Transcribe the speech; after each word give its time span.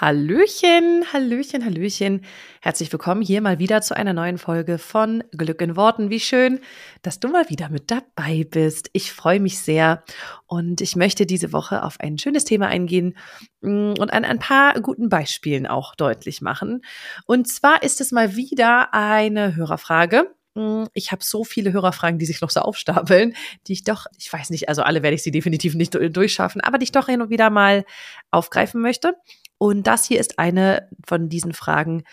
Hallöchen, 0.00 1.04
Hallöchen, 1.12 1.62
Hallöchen. 1.62 2.22
Herzlich 2.62 2.90
willkommen 2.90 3.20
hier 3.20 3.42
mal 3.42 3.58
wieder 3.58 3.82
zu 3.82 3.94
einer 3.94 4.14
neuen 4.14 4.38
Folge 4.38 4.78
von 4.78 5.22
Glück 5.36 5.60
in 5.60 5.76
Worten. 5.76 6.08
Wie 6.08 6.20
schön, 6.20 6.60
dass 7.02 7.20
du 7.20 7.28
mal 7.28 7.50
wieder 7.50 7.68
mit 7.68 7.90
dabei 7.90 8.46
bist. 8.50 8.88
Ich 8.94 9.12
freue 9.12 9.40
mich 9.40 9.58
sehr 9.58 10.02
und 10.46 10.80
ich 10.80 10.96
möchte 10.96 11.26
diese 11.26 11.52
Woche 11.52 11.82
auf 11.82 12.00
ein 12.00 12.16
schönes 12.16 12.46
Thema 12.46 12.68
eingehen 12.68 13.14
mm, 13.60 13.92
und 13.98 14.10
an 14.10 14.24
ein 14.24 14.38
paar 14.38 14.80
guten 14.80 15.10
Beispielen 15.10 15.66
auch 15.66 15.94
deutlich 15.94 16.40
machen. 16.40 16.80
Und 17.26 17.46
zwar 17.46 17.82
ist 17.82 18.00
es 18.00 18.10
mal 18.10 18.36
wieder 18.36 18.94
eine 18.94 19.54
Hörerfrage. 19.54 20.34
Mm, 20.54 20.84
ich 20.94 21.12
habe 21.12 21.22
so 21.22 21.44
viele 21.44 21.74
Hörerfragen, 21.74 22.18
die 22.18 22.24
sich 22.24 22.40
noch 22.40 22.48
so 22.48 22.60
aufstapeln, 22.60 23.34
die 23.66 23.74
ich 23.74 23.84
doch, 23.84 24.06
ich 24.16 24.32
weiß 24.32 24.48
nicht, 24.48 24.70
also 24.70 24.80
alle 24.80 25.02
werde 25.02 25.16
ich 25.16 25.22
sie 25.22 25.30
definitiv 25.30 25.74
nicht 25.74 25.94
durchschaffen, 25.94 26.62
aber 26.62 26.78
die 26.78 26.84
ich 26.84 26.92
doch 26.92 27.04
hin 27.04 27.20
und 27.20 27.28
wieder 27.28 27.50
mal 27.50 27.84
aufgreifen 28.30 28.80
möchte. 28.80 29.14
Und 29.62 29.86
das 29.86 30.06
hier 30.06 30.18
ist 30.18 30.38
eine 30.38 30.88
von 31.06 31.28
diesen 31.28 31.52
Fragen, 31.52 32.04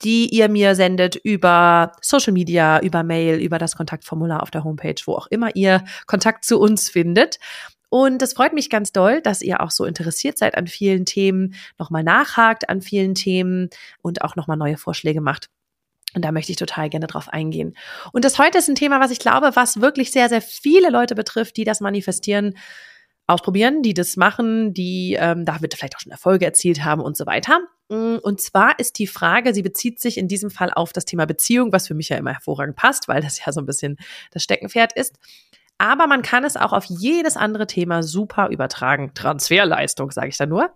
die 0.00 0.34
ihr 0.34 0.48
mir 0.48 0.74
sendet 0.74 1.16
über 1.16 1.92
Social 2.00 2.32
Media, 2.32 2.80
über 2.80 3.02
Mail, 3.02 3.38
über 3.40 3.58
das 3.58 3.76
Kontaktformular 3.76 4.42
auf 4.42 4.50
der 4.50 4.64
Homepage, 4.64 4.94
wo 5.04 5.12
auch 5.12 5.26
immer 5.26 5.54
ihr 5.54 5.84
Kontakt 6.06 6.46
zu 6.46 6.58
uns 6.58 6.88
findet. 6.88 7.38
Und 7.90 8.22
es 8.22 8.32
freut 8.32 8.54
mich 8.54 8.70
ganz 8.70 8.90
doll, 8.90 9.20
dass 9.20 9.42
ihr 9.42 9.60
auch 9.60 9.70
so 9.70 9.84
interessiert 9.84 10.38
seid 10.38 10.56
an 10.56 10.66
vielen 10.66 11.04
Themen, 11.04 11.54
nochmal 11.78 12.04
nachhakt 12.04 12.70
an 12.70 12.80
vielen 12.80 13.14
Themen 13.14 13.68
und 14.00 14.22
auch 14.22 14.34
nochmal 14.34 14.56
neue 14.56 14.78
Vorschläge 14.78 15.20
macht. 15.20 15.50
Und 16.14 16.24
da 16.24 16.32
möchte 16.32 16.52
ich 16.52 16.58
total 16.58 16.88
gerne 16.88 17.06
drauf 17.06 17.28
eingehen. 17.28 17.76
Und 18.12 18.24
das 18.24 18.38
heute 18.38 18.58
ist 18.58 18.68
ein 18.68 18.76
Thema, 18.76 18.98
was 18.98 19.10
ich 19.10 19.18
glaube, 19.18 19.50
was 19.56 19.82
wirklich 19.82 20.10
sehr, 20.10 20.30
sehr 20.30 20.40
viele 20.40 20.88
Leute 20.88 21.14
betrifft, 21.14 21.58
die 21.58 21.64
das 21.64 21.80
manifestieren 21.80 22.54
ausprobieren, 23.28 23.82
die 23.82 23.94
das 23.94 24.16
machen, 24.16 24.72
die 24.74 25.16
ähm, 25.18 25.44
da 25.44 25.60
wird 25.60 25.74
vielleicht 25.74 25.96
auch 25.96 26.00
schon 26.00 26.12
Erfolge 26.12 26.46
erzielt 26.46 26.84
haben 26.84 27.02
und 27.02 27.16
so 27.16 27.26
weiter. 27.26 27.60
Mm, 27.88 28.16
und 28.22 28.40
zwar 28.40 28.78
ist 28.78 28.98
die 28.98 29.06
Frage, 29.06 29.54
sie 29.54 29.62
bezieht 29.62 30.00
sich 30.00 30.18
in 30.18 30.28
diesem 30.28 30.50
Fall 30.50 30.72
auf 30.72 30.92
das 30.92 31.04
Thema 31.04 31.26
Beziehung, 31.26 31.72
was 31.72 31.86
für 31.86 31.94
mich 31.94 32.08
ja 32.08 32.16
immer 32.16 32.32
hervorragend 32.32 32.76
passt, 32.76 33.06
weil 33.06 33.22
das 33.22 33.44
ja 33.44 33.52
so 33.52 33.60
ein 33.60 33.66
bisschen 33.66 33.98
das 34.32 34.42
Steckenpferd 34.42 34.94
ist. 34.94 35.16
Aber 35.76 36.08
man 36.08 36.22
kann 36.22 36.42
es 36.42 36.56
auch 36.56 36.72
auf 36.72 36.86
jedes 36.86 37.36
andere 37.36 37.66
Thema 37.66 38.02
super 38.02 38.48
übertragen. 38.48 39.12
Transferleistung, 39.14 40.10
sage 40.10 40.28
ich 40.28 40.36
da 40.36 40.44
nur. 40.44 40.70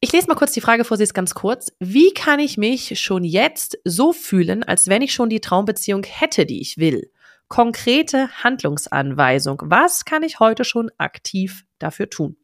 Ich 0.00 0.12
lese 0.12 0.26
mal 0.26 0.34
kurz 0.34 0.52
die 0.52 0.60
Frage 0.60 0.84
vor, 0.84 0.96
sie 0.96 1.04
ist 1.04 1.14
ganz 1.14 1.34
kurz. 1.34 1.72
Wie 1.78 2.12
kann 2.12 2.40
ich 2.40 2.58
mich 2.58 3.00
schon 3.00 3.24
jetzt 3.24 3.78
so 3.84 4.12
fühlen, 4.12 4.64
als 4.64 4.88
wenn 4.88 5.02
ich 5.02 5.14
schon 5.14 5.30
die 5.30 5.40
Traumbeziehung 5.40 6.02
hätte, 6.02 6.46
die 6.46 6.60
ich 6.60 6.78
will? 6.78 7.10
Konkrete 7.48 8.28
Handlungsanweisung. 8.42 9.62
Was 9.64 10.04
kann 10.04 10.22
ich 10.22 10.40
heute 10.40 10.64
schon 10.64 10.90
aktiv 10.98 11.64
dafür 11.78 12.10
tun? 12.10 12.36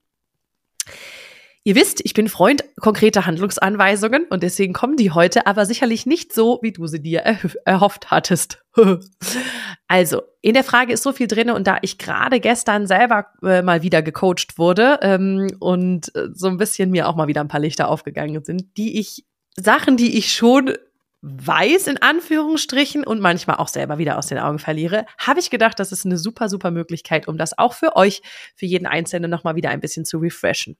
Ihr 1.62 1.74
wisst, 1.74 2.00
ich 2.04 2.14
bin 2.14 2.28
Freund 2.28 2.64
konkreter 2.80 3.26
Handlungsanweisungen 3.26 4.24
und 4.30 4.42
deswegen 4.42 4.72
kommen 4.72 4.96
die 4.96 5.10
heute, 5.10 5.46
aber 5.46 5.66
sicherlich 5.66 6.06
nicht 6.06 6.32
so, 6.32 6.58
wie 6.62 6.72
du 6.72 6.86
sie 6.86 7.02
dir 7.02 7.20
erhofft 7.66 8.10
hattest. 8.10 8.62
also, 9.86 10.22
in 10.40 10.54
der 10.54 10.64
Frage 10.64 10.94
ist 10.94 11.02
so 11.02 11.12
viel 11.12 11.26
drin 11.26 11.50
und 11.50 11.66
da 11.66 11.76
ich 11.82 11.98
gerade 11.98 12.40
gestern 12.40 12.86
selber 12.86 13.26
äh, 13.42 13.60
mal 13.60 13.82
wieder 13.82 14.00
gecoacht 14.00 14.56
wurde 14.56 15.00
ähm, 15.02 15.48
und 15.60 16.14
äh, 16.14 16.28
so 16.32 16.48
ein 16.48 16.56
bisschen 16.56 16.90
mir 16.90 17.06
auch 17.06 17.14
mal 17.14 17.28
wieder 17.28 17.42
ein 17.42 17.48
paar 17.48 17.60
Lichter 17.60 17.88
aufgegangen 17.88 18.42
sind, 18.42 18.78
die 18.78 18.98
ich 18.98 19.26
Sachen, 19.54 19.98
die 19.98 20.16
ich 20.16 20.32
schon 20.32 20.74
weiß, 21.22 21.86
in 21.86 22.00
Anführungsstrichen, 22.00 23.04
und 23.04 23.20
manchmal 23.20 23.56
auch 23.56 23.68
selber 23.68 23.98
wieder 23.98 24.18
aus 24.18 24.26
den 24.26 24.38
Augen 24.38 24.58
verliere, 24.58 25.04
habe 25.18 25.40
ich 25.40 25.50
gedacht, 25.50 25.78
das 25.78 25.92
ist 25.92 26.06
eine 26.06 26.16
super, 26.16 26.48
super 26.48 26.70
Möglichkeit, 26.70 27.28
um 27.28 27.36
das 27.36 27.58
auch 27.58 27.74
für 27.74 27.96
euch, 27.96 28.22
für 28.56 28.66
jeden 28.66 28.86
Einzelnen 28.86 29.30
nochmal 29.30 29.56
wieder 29.56 29.70
ein 29.70 29.80
bisschen 29.80 30.04
zu 30.04 30.18
refreshen. 30.18 30.76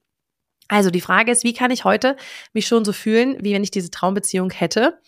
Also 0.69 0.91
die 0.91 1.01
Frage 1.01 1.33
ist, 1.33 1.45
wie 1.45 1.53
kann 1.53 1.71
ich 1.71 1.85
heute 1.85 2.17
mich 2.53 2.67
schon 2.67 2.85
so 2.85 2.93
fühlen, 2.93 3.37
wie 3.41 3.53
wenn 3.53 3.65
ich 3.65 3.71
diese 3.73 3.91
Traumbeziehung 3.91 4.51
hätte, 4.51 5.01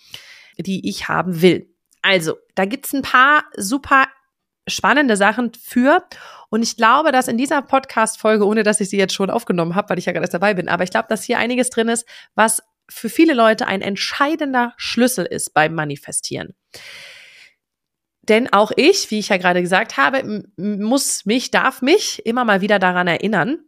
die 0.58 0.88
ich 0.88 1.08
haben 1.08 1.40
will? 1.40 1.68
Also, 2.02 2.36
da 2.56 2.64
gibt's 2.64 2.92
ein 2.92 3.02
paar 3.02 3.44
super 3.56 4.08
spannende 4.68 5.16
Sachen 5.16 5.52
für. 5.54 6.04
Und 6.50 6.62
ich 6.62 6.76
glaube, 6.76 7.12
dass 7.12 7.28
in 7.28 7.38
dieser 7.38 7.62
Podcast-Folge, 7.62 8.44
ohne 8.44 8.64
dass 8.64 8.80
ich 8.80 8.90
sie 8.90 8.98
jetzt 8.98 9.14
schon 9.14 9.30
aufgenommen 9.30 9.74
habe, 9.74 9.90
weil 9.90 9.98
ich 9.98 10.06
ja 10.06 10.12
gerade 10.12 10.28
dabei 10.28 10.54
bin, 10.54 10.68
aber 10.68 10.84
ich 10.84 10.90
glaube, 10.90 11.06
dass 11.08 11.24
hier 11.24 11.38
einiges 11.38 11.70
drin 11.70 11.88
ist, 11.88 12.06
was 12.34 12.60
für 12.88 13.08
viele 13.08 13.34
Leute 13.34 13.66
ein 13.66 13.82
entscheidender 13.82 14.74
Schlüssel 14.76 15.24
ist 15.24 15.54
beim 15.54 15.74
Manifestieren. 15.74 16.54
Denn 18.22 18.52
auch 18.52 18.70
ich, 18.76 19.10
wie 19.10 19.18
ich 19.18 19.28
ja 19.28 19.36
gerade 19.36 19.62
gesagt 19.62 19.96
habe, 19.96 20.44
muss 20.56 21.24
mich, 21.26 21.50
darf 21.50 21.82
mich 21.82 22.24
immer 22.24 22.44
mal 22.44 22.60
wieder 22.60 22.78
daran 22.78 23.08
erinnern. 23.08 23.64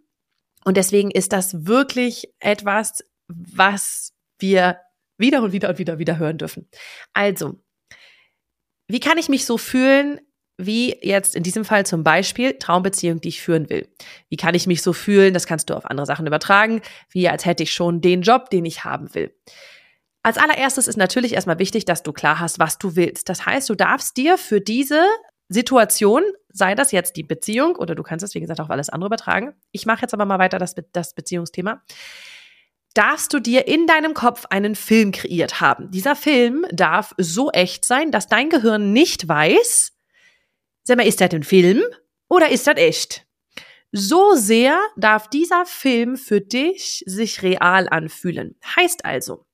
Und 0.65 0.77
deswegen 0.77 1.11
ist 1.11 1.33
das 1.33 1.67
wirklich 1.67 2.33
etwas, 2.39 3.05
was 3.27 4.13
wir 4.39 4.79
wieder 5.19 5.43
und 5.43 5.53
wieder 5.53 5.71
und 5.71 5.79
wieder 5.79 5.99
wieder 5.99 6.19
hören 6.19 6.39
dürfen. 6.39 6.69
Also, 7.13 7.61
wie 8.87 9.01
kann 9.01 9.19
ich 9.19 9.29
mich 9.29 9.45
so 9.45 9.59
fühlen, 9.59 10.21
wie 10.57 10.97
jetzt 11.03 11.35
in 11.35 11.43
diesem 11.43 11.65
Fall 11.65 11.85
zum 11.85 12.05
Beispiel 12.05 12.55
Traumbeziehung, 12.59 13.21
die 13.21 13.29
ich 13.29 13.43
führen 13.43 13.69
will. 13.71 13.89
Wie 14.29 14.37
kann 14.37 14.55
ich 14.55 14.67
mich 14.67 14.83
so 14.83 14.93
fühlen? 14.93 15.35
Das 15.35 15.47
kannst 15.47 15.71
du 15.71 15.75
auf 15.75 15.87
andere 15.91 16.07
Sachen 16.07 16.27
übertragen, 16.27 16.81
wie 17.11 17.29
als 17.29 17.45
hätte 17.45 17.63
ich 17.63 17.73
schon 17.73 18.01
den 18.01 18.23
Job, 18.23 18.51
den 18.51 18.65
ich 18.65 18.85
haben 18.85 19.15
will. 19.15 19.35
Als 20.23 20.39
allererstes 20.39 20.89
ist 20.89 20.97
natürlich 20.97 21.35
erstmal 21.35 21.59
wichtig, 21.59 21.85
dass 21.85 22.03
du 22.03 22.13
klar 22.13 22.41
hast, 22.41 22.59
was 22.59 22.79
du 22.79 22.97
willst. 22.97 23.29
Das 23.29 23.45
heißt, 23.45 23.69
du 23.69 23.75
darfst 23.75 24.17
dir 24.17 24.39
für 24.39 24.61
diese 24.61 25.05
Situation, 25.49 26.23
sei 26.49 26.75
das 26.75 26.93
jetzt 26.93 27.17
die 27.17 27.23
Beziehung 27.23 27.77
oder 27.77 27.95
du 27.95 28.03
kannst 28.03 28.25
es, 28.25 28.35
wie 28.35 28.41
gesagt, 28.41 28.61
auch 28.61 28.71
alles 28.71 28.89
andere 28.89 29.09
übertragen. 29.09 29.55
Ich 29.73 29.87
mache 29.87 30.03
jetzt 30.03 30.15
aber 30.15 30.25
mal 30.25 30.39
weiter 30.39 30.59
das, 30.59 30.75
das 30.93 31.15
Beziehungsthema. 31.15 31.83
Darfst 32.95 33.33
du 33.35 33.41
dir 33.41 33.67
in 33.67 33.87
deinem 33.87 34.15
Kopf 34.15 34.47
einen 34.51 34.77
Film 34.77 35.11
kreiert 35.11 35.61
haben. 35.61 35.91
Dieser 35.91 36.15
Film 36.15 36.65
darf 36.71 37.13
so 37.19 37.51
echt 37.51 37.85
sein, 37.85 38.13
dass 38.13 38.29
dein 38.29 38.51
Gehirn 38.51 38.93
nicht 38.93 39.29
weiß, 39.29 39.94
Sag 40.87 40.99
mal, 40.99 41.07
ist 41.07 41.21
das 41.21 41.33
ein 41.33 41.43
Film 41.43 41.83
oder 42.29 42.51
ist 42.51 42.67
das 42.67 42.77
echt? 42.77 43.27
So 43.91 44.35
sehr 44.35 44.79
darf 44.97 45.31
dieser 45.31 45.65
Film 45.65 46.17
für 46.17 46.41
dich 46.41 47.03
sich 47.07 47.43
real 47.43 47.89
anfühlen. 47.89 48.57
Heißt 48.77 49.05
also, 49.05 49.47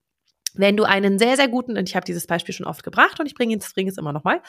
wenn 0.54 0.76
du 0.76 0.82
einen 0.82 1.20
sehr, 1.20 1.36
sehr 1.36 1.46
guten, 1.46 1.76
und 1.76 1.88
ich 1.88 1.94
habe 1.94 2.04
dieses 2.04 2.26
Beispiel 2.26 2.52
schon 2.52 2.66
oft 2.66 2.82
gebracht 2.82 3.20
und 3.20 3.26
ich 3.26 3.34
bringe 3.34 3.56
es, 3.56 3.72
bringe 3.72 3.90
es 3.90 3.98
immer 3.98 4.12
nochmal, 4.12 4.42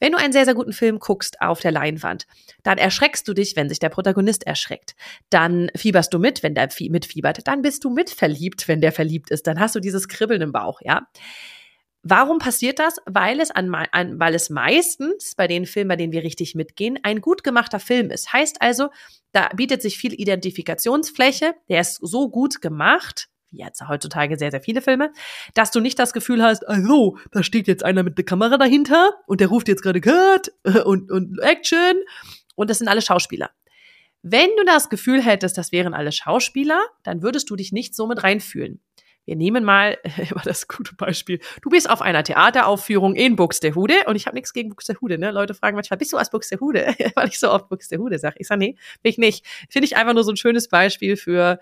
wenn 0.00 0.12
du 0.12 0.18
einen 0.18 0.34
sehr, 0.34 0.44
sehr 0.44 0.54
guten 0.54 0.74
Film 0.74 0.98
guckst 0.98 1.40
auf 1.40 1.60
der 1.60 1.72
Leinwand, 1.72 2.26
dann 2.62 2.76
erschreckst 2.76 3.26
du 3.26 3.32
dich, 3.32 3.56
wenn 3.56 3.70
sich 3.70 3.78
der 3.78 3.88
Protagonist 3.88 4.46
erschreckt. 4.46 4.94
Dann 5.30 5.70
fieberst 5.74 6.12
du 6.12 6.18
mit, 6.18 6.42
wenn 6.42 6.54
der 6.54 6.68
mitfiebert. 6.90 7.46
Dann 7.46 7.62
bist 7.62 7.84
du 7.84 7.90
mitverliebt, 7.90 8.68
wenn 8.68 8.82
der 8.82 8.92
verliebt 8.92 9.30
ist. 9.30 9.46
Dann 9.46 9.58
hast 9.58 9.74
du 9.74 9.80
dieses 9.80 10.08
Kribbeln 10.08 10.42
im 10.42 10.52
Bauch, 10.52 10.80
ja. 10.82 11.06
Warum 12.10 12.38
passiert 12.38 12.78
das? 12.78 12.96
Weil 13.04 13.38
es, 13.38 13.50
an, 13.50 13.74
an, 13.74 14.18
weil 14.18 14.34
es 14.34 14.48
meistens 14.48 15.34
bei 15.36 15.46
den 15.46 15.66
Filmen, 15.66 15.88
bei 15.88 15.96
denen 15.96 16.12
wir 16.12 16.22
richtig 16.22 16.54
mitgehen, 16.54 16.98
ein 17.02 17.20
gut 17.20 17.44
gemachter 17.44 17.80
Film 17.80 18.10
ist. 18.10 18.32
Heißt 18.32 18.62
also, 18.62 18.88
da 19.32 19.50
bietet 19.54 19.82
sich 19.82 19.98
viel 19.98 20.14
Identifikationsfläche, 20.14 21.54
der 21.68 21.82
ist 21.82 21.96
so 21.96 22.30
gut 22.30 22.62
gemacht, 22.62 23.28
wie 23.50 23.58
jetzt 23.58 23.86
heutzutage 23.86 24.38
sehr, 24.38 24.50
sehr 24.50 24.62
viele 24.62 24.80
Filme, 24.80 25.12
dass 25.52 25.70
du 25.70 25.80
nicht 25.80 25.98
das 25.98 26.14
Gefühl 26.14 26.42
hast, 26.42 26.66
also, 26.66 27.18
da 27.30 27.42
steht 27.42 27.68
jetzt 27.68 27.84
einer 27.84 28.02
mit 28.02 28.16
der 28.16 28.24
Kamera 28.24 28.56
dahinter 28.56 29.12
und 29.26 29.42
der 29.42 29.48
ruft 29.48 29.68
jetzt 29.68 29.82
gerade 29.82 30.00
Cut 30.00 30.50
und, 30.86 31.10
und 31.10 31.38
Action 31.40 31.96
und 32.54 32.70
das 32.70 32.78
sind 32.78 32.88
alle 32.88 33.02
Schauspieler. 33.02 33.50
Wenn 34.22 34.48
du 34.56 34.64
das 34.64 34.88
Gefühl 34.88 35.22
hättest, 35.22 35.58
das 35.58 35.72
wären 35.72 35.92
alle 35.92 36.12
Schauspieler, 36.12 36.80
dann 37.02 37.22
würdest 37.22 37.50
du 37.50 37.56
dich 37.56 37.70
nicht 37.70 37.94
so 37.94 38.06
mit 38.06 38.22
reinfühlen. 38.22 38.80
Wir 39.28 39.36
nehmen 39.36 39.62
mal 39.62 39.98
immer 40.30 40.40
das 40.42 40.68
gute 40.68 40.94
Beispiel. 40.94 41.38
Du 41.60 41.68
bist 41.68 41.90
auf 41.90 42.00
einer 42.00 42.24
Theateraufführung 42.24 43.14
in 43.14 43.36
Buxtehude 43.36 44.04
und 44.06 44.16
ich 44.16 44.24
habe 44.24 44.34
nichts 44.34 44.54
gegen 44.54 44.70
Buxtehude. 44.70 45.18
Ne? 45.18 45.32
Leute 45.32 45.52
fragen 45.52 45.74
manchmal, 45.76 45.98
bist 45.98 46.14
du 46.14 46.16
aus 46.16 46.30
Buxtehude? 46.30 46.94
Weil 47.14 47.28
ich 47.28 47.38
so 47.38 47.52
oft 47.52 47.68
Buxtehude 47.68 48.18
sage. 48.18 48.36
Ich 48.38 48.46
sage, 48.46 48.60
nee, 48.60 48.76
bin 49.02 49.10
ich 49.10 49.18
nicht. 49.18 49.46
Finde 49.68 49.84
ich 49.84 49.96
einfach 49.98 50.14
nur 50.14 50.24
so 50.24 50.32
ein 50.32 50.38
schönes 50.38 50.68
Beispiel 50.68 51.18
für 51.18 51.58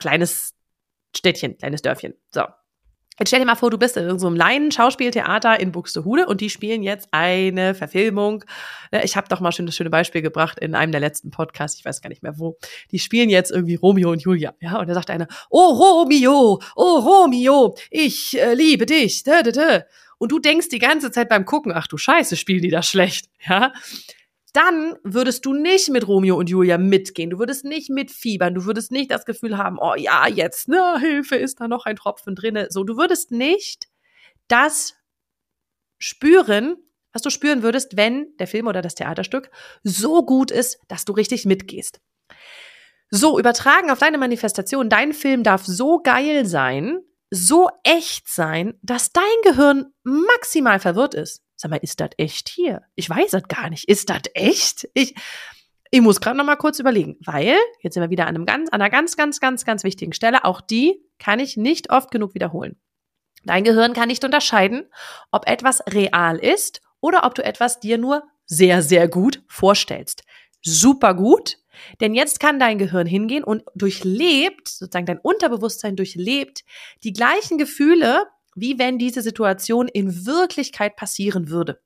kleines 0.00 0.56
Städtchen, 1.16 1.56
kleines 1.56 1.82
Dörfchen. 1.82 2.14
So, 2.32 2.46
Jetzt 3.18 3.28
stell 3.28 3.40
dir 3.40 3.46
mal 3.46 3.56
vor, 3.56 3.70
du 3.70 3.78
bist 3.78 3.96
in 3.96 4.18
so 4.18 4.26
einem 4.26 4.36
Laien-Schauspieltheater 4.36 5.60
in 5.60 5.70
Buxtehude 5.70 6.26
und 6.26 6.40
die 6.40 6.48
spielen 6.48 6.82
jetzt 6.82 7.08
eine 7.10 7.74
Verfilmung. 7.74 8.44
Ne, 8.90 9.04
ich 9.04 9.16
habe 9.16 9.28
doch 9.28 9.40
mal 9.40 9.52
schon 9.52 9.66
das 9.66 9.76
schöne 9.76 9.90
Beispiel 9.90 10.22
gebracht 10.22 10.58
in 10.58 10.74
einem 10.74 10.92
der 10.92 11.00
letzten 11.00 11.30
Podcasts, 11.30 11.78
ich 11.78 11.84
weiß 11.84 12.00
gar 12.00 12.08
nicht 12.08 12.22
mehr 12.22 12.38
wo. 12.38 12.56
Die 12.90 12.98
spielen 12.98 13.28
jetzt 13.28 13.50
irgendwie 13.50 13.74
Romeo 13.74 14.10
und 14.10 14.22
Julia, 14.22 14.54
ja, 14.60 14.78
und 14.78 14.88
da 14.88 14.94
sagt 14.94 15.10
einer, 15.10 15.28
oh 15.50 15.72
Romeo, 15.72 16.60
oh 16.74 16.98
Romeo, 16.98 17.74
ich 17.90 18.38
äh, 18.40 18.54
liebe 18.54 18.86
dich, 18.86 19.22
da, 19.24 19.42
da, 19.42 19.50
da. 19.50 19.84
Und 20.16 20.32
du 20.32 20.38
denkst 20.38 20.68
die 20.68 20.78
ganze 20.78 21.10
Zeit 21.10 21.28
beim 21.28 21.44
Gucken, 21.44 21.72
ach 21.74 21.88
du 21.88 21.98
Scheiße, 21.98 22.36
spielen 22.36 22.62
die 22.62 22.70
das 22.70 22.88
schlecht, 22.88 23.26
ja. 23.46 23.72
Dann 24.52 24.96
würdest 25.02 25.46
du 25.46 25.54
nicht 25.54 25.88
mit 25.88 26.06
Romeo 26.06 26.36
und 26.36 26.50
Julia 26.50 26.76
mitgehen. 26.76 27.30
Du 27.30 27.38
würdest 27.38 27.64
nicht 27.64 27.88
mitfiebern. 27.88 28.54
Du 28.54 28.66
würdest 28.66 28.92
nicht 28.92 29.10
das 29.10 29.24
Gefühl 29.24 29.56
haben, 29.56 29.78
oh 29.80 29.94
ja, 29.96 30.26
jetzt, 30.28 30.68
ne, 30.68 30.98
Hilfe, 31.00 31.36
ist 31.36 31.60
da 31.60 31.68
noch 31.68 31.86
ein 31.86 31.96
Tropfen 31.96 32.34
drinne. 32.34 32.66
So, 32.70 32.84
du 32.84 32.96
würdest 32.96 33.30
nicht 33.30 33.88
das 34.48 34.94
spüren, 35.98 36.76
was 37.12 37.22
du 37.22 37.30
spüren 37.30 37.62
würdest, 37.62 37.96
wenn 37.96 38.36
der 38.38 38.46
Film 38.46 38.66
oder 38.66 38.82
das 38.82 38.94
Theaterstück 38.94 39.50
so 39.82 40.24
gut 40.24 40.50
ist, 40.50 40.78
dass 40.88 41.04
du 41.04 41.12
richtig 41.12 41.46
mitgehst. 41.46 42.00
So, 43.10 43.38
übertragen 43.38 43.90
auf 43.90 43.98
deine 43.98 44.18
Manifestation, 44.18 44.88
dein 44.88 45.12
Film 45.12 45.42
darf 45.42 45.64
so 45.64 46.00
geil 46.00 46.46
sein, 46.46 46.98
so 47.30 47.68
echt 47.82 48.28
sein, 48.28 48.74
dass 48.82 49.12
dein 49.12 49.24
Gehirn 49.42 49.86
maximal 50.02 50.80
verwirrt 50.80 51.14
ist. 51.14 51.42
Sag 51.62 51.70
mal, 51.70 51.76
ist 51.76 52.00
das 52.00 52.10
echt 52.16 52.48
hier? 52.48 52.82
Ich 52.96 53.08
weiß 53.08 53.30
das 53.30 53.44
gar 53.44 53.70
nicht. 53.70 53.88
Ist 53.88 54.10
das 54.10 54.22
echt? 54.34 54.88
Ich, 54.94 55.14
ich 55.92 56.00
muss 56.00 56.20
gerade 56.20 56.36
noch 56.36 56.44
mal 56.44 56.56
kurz 56.56 56.80
überlegen, 56.80 57.16
weil 57.24 57.56
jetzt 57.82 57.94
sind 57.94 58.02
wir 58.02 58.10
wieder 58.10 58.26
an, 58.26 58.34
einem 58.34 58.46
ganz, 58.46 58.68
an 58.70 58.80
einer 58.80 58.90
ganz, 58.90 59.16
ganz, 59.16 59.38
ganz, 59.38 59.64
ganz 59.64 59.84
wichtigen 59.84 60.12
Stelle. 60.12 60.44
Auch 60.44 60.60
die 60.60 61.00
kann 61.20 61.38
ich 61.38 61.56
nicht 61.56 61.92
oft 61.92 62.10
genug 62.10 62.34
wiederholen. 62.34 62.80
Dein 63.44 63.62
Gehirn 63.62 63.92
kann 63.92 64.08
nicht 64.08 64.24
unterscheiden, 64.24 64.88
ob 65.30 65.48
etwas 65.48 65.86
real 65.86 66.36
ist 66.36 66.80
oder 67.00 67.24
ob 67.24 67.36
du 67.36 67.44
etwas 67.44 67.78
dir 67.78 67.96
nur 67.96 68.24
sehr, 68.44 68.82
sehr 68.82 69.06
gut 69.06 69.44
vorstellst. 69.46 70.24
Super 70.62 71.14
gut, 71.14 71.58
denn 72.00 72.12
jetzt 72.12 72.40
kann 72.40 72.58
dein 72.58 72.78
Gehirn 72.78 73.06
hingehen 73.06 73.44
und 73.44 73.62
durchlebt, 73.76 74.66
sozusagen 74.66 75.06
dein 75.06 75.20
Unterbewusstsein 75.20 75.94
durchlebt 75.94 76.64
die 77.04 77.12
gleichen 77.12 77.56
Gefühle, 77.56 78.26
wie 78.54 78.78
wenn 78.78 78.98
diese 78.98 79.22
Situation 79.22 79.88
in 79.88 80.26
Wirklichkeit 80.26 80.96
passieren 80.96 81.48
würde. 81.48 81.80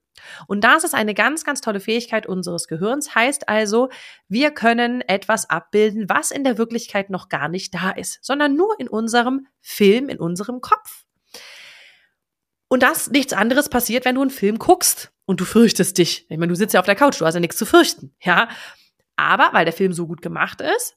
Und 0.46 0.64
das 0.64 0.84
ist 0.84 0.94
eine 0.94 1.14
ganz, 1.14 1.44
ganz 1.44 1.60
tolle 1.60 1.80
Fähigkeit 1.80 2.26
unseres 2.26 2.68
Gehirns. 2.68 3.14
Heißt 3.14 3.48
also, 3.48 3.90
wir 4.28 4.50
können 4.50 5.02
etwas 5.02 5.48
abbilden, 5.50 6.08
was 6.08 6.30
in 6.30 6.44
der 6.44 6.58
Wirklichkeit 6.58 7.10
noch 7.10 7.28
gar 7.28 7.48
nicht 7.48 7.74
da 7.74 7.90
ist, 7.90 8.18
sondern 8.22 8.56
nur 8.56 8.78
in 8.78 8.88
unserem 8.88 9.46
Film, 9.60 10.08
in 10.08 10.18
unserem 10.18 10.60
Kopf. 10.60 11.04
Und 12.68 12.82
das 12.82 13.10
nichts 13.10 13.32
anderes 13.32 13.68
passiert, 13.68 14.04
wenn 14.04 14.16
du 14.16 14.22
einen 14.22 14.30
Film 14.30 14.58
guckst 14.58 15.12
und 15.24 15.40
du 15.40 15.44
fürchtest 15.44 15.98
dich. 15.98 16.26
Ich 16.28 16.38
meine, 16.38 16.48
du 16.48 16.56
sitzt 16.56 16.74
ja 16.74 16.80
auf 16.80 16.86
der 16.86 16.96
Couch, 16.96 17.20
du 17.20 17.26
hast 17.26 17.34
ja 17.34 17.40
nichts 17.40 17.56
zu 17.56 17.66
fürchten, 17.66 18.14
ja. 18.20 18.48
Aber 19.16 19.50
weil 19.52 19.64
der 19.64 19.72
Film 19.72 19.92
so 19.92 20.06
gut 20.06 20.20
gemacht 20.20 20.60
ist, 20.60 20.96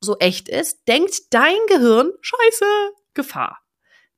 so 0.00 0.18
echt 0.18 0.48
ist, 0.48 0.86
denkt 0.86 1.32
dein 1.32 1.56
Gehirn, 1.68 2.12
scheiße, 2.20 2.64
Gefahr. 3.14 3.65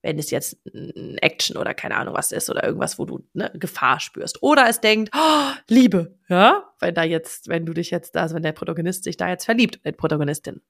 Wenn 0.02 0.18
es 0.18 0.30
jetzt 0.30 0.58
ein 0.66 1.18
Action 1.18 1.56
oder 1.56 1.74
keine 1.74 1.96
Ahnung 1.96 2.14
was 2.14 2.30
ist 2.32 2.48
oder 2.50 2.64
irgendwas, 2.64 2.98
wo 2.98 3.04
du 3.04 3.26
ne, 3.32 3.50
Gefahr 3.54 3.98
spürst. 4.00 4.42
Oder 4.42 4.68
es 4.68 4.80
denkt, 4.80 5.12
oh, 5.14 5.50
Liebe, 5.68 6.16
ja, 6.28 6.72
wenn 6.80 6.94
da 6.94 7.02
jetzt, 7.02 7.48
wenn 7.48 7.66
du 7.66 7.72
dich 7.72 7.90
jetzt, 7.90 8.16
also 8.16 8.34
wenn 8.34 8.42
der 8.42 8.52
Protagonist 8.52 9.04
sich 9.04 9.16
da 9.16 9.28
jetzt 9.28 9.44
verliebt, 9.44 9.80
die 9.84 9.92
Protagonistin. 9.92 10.62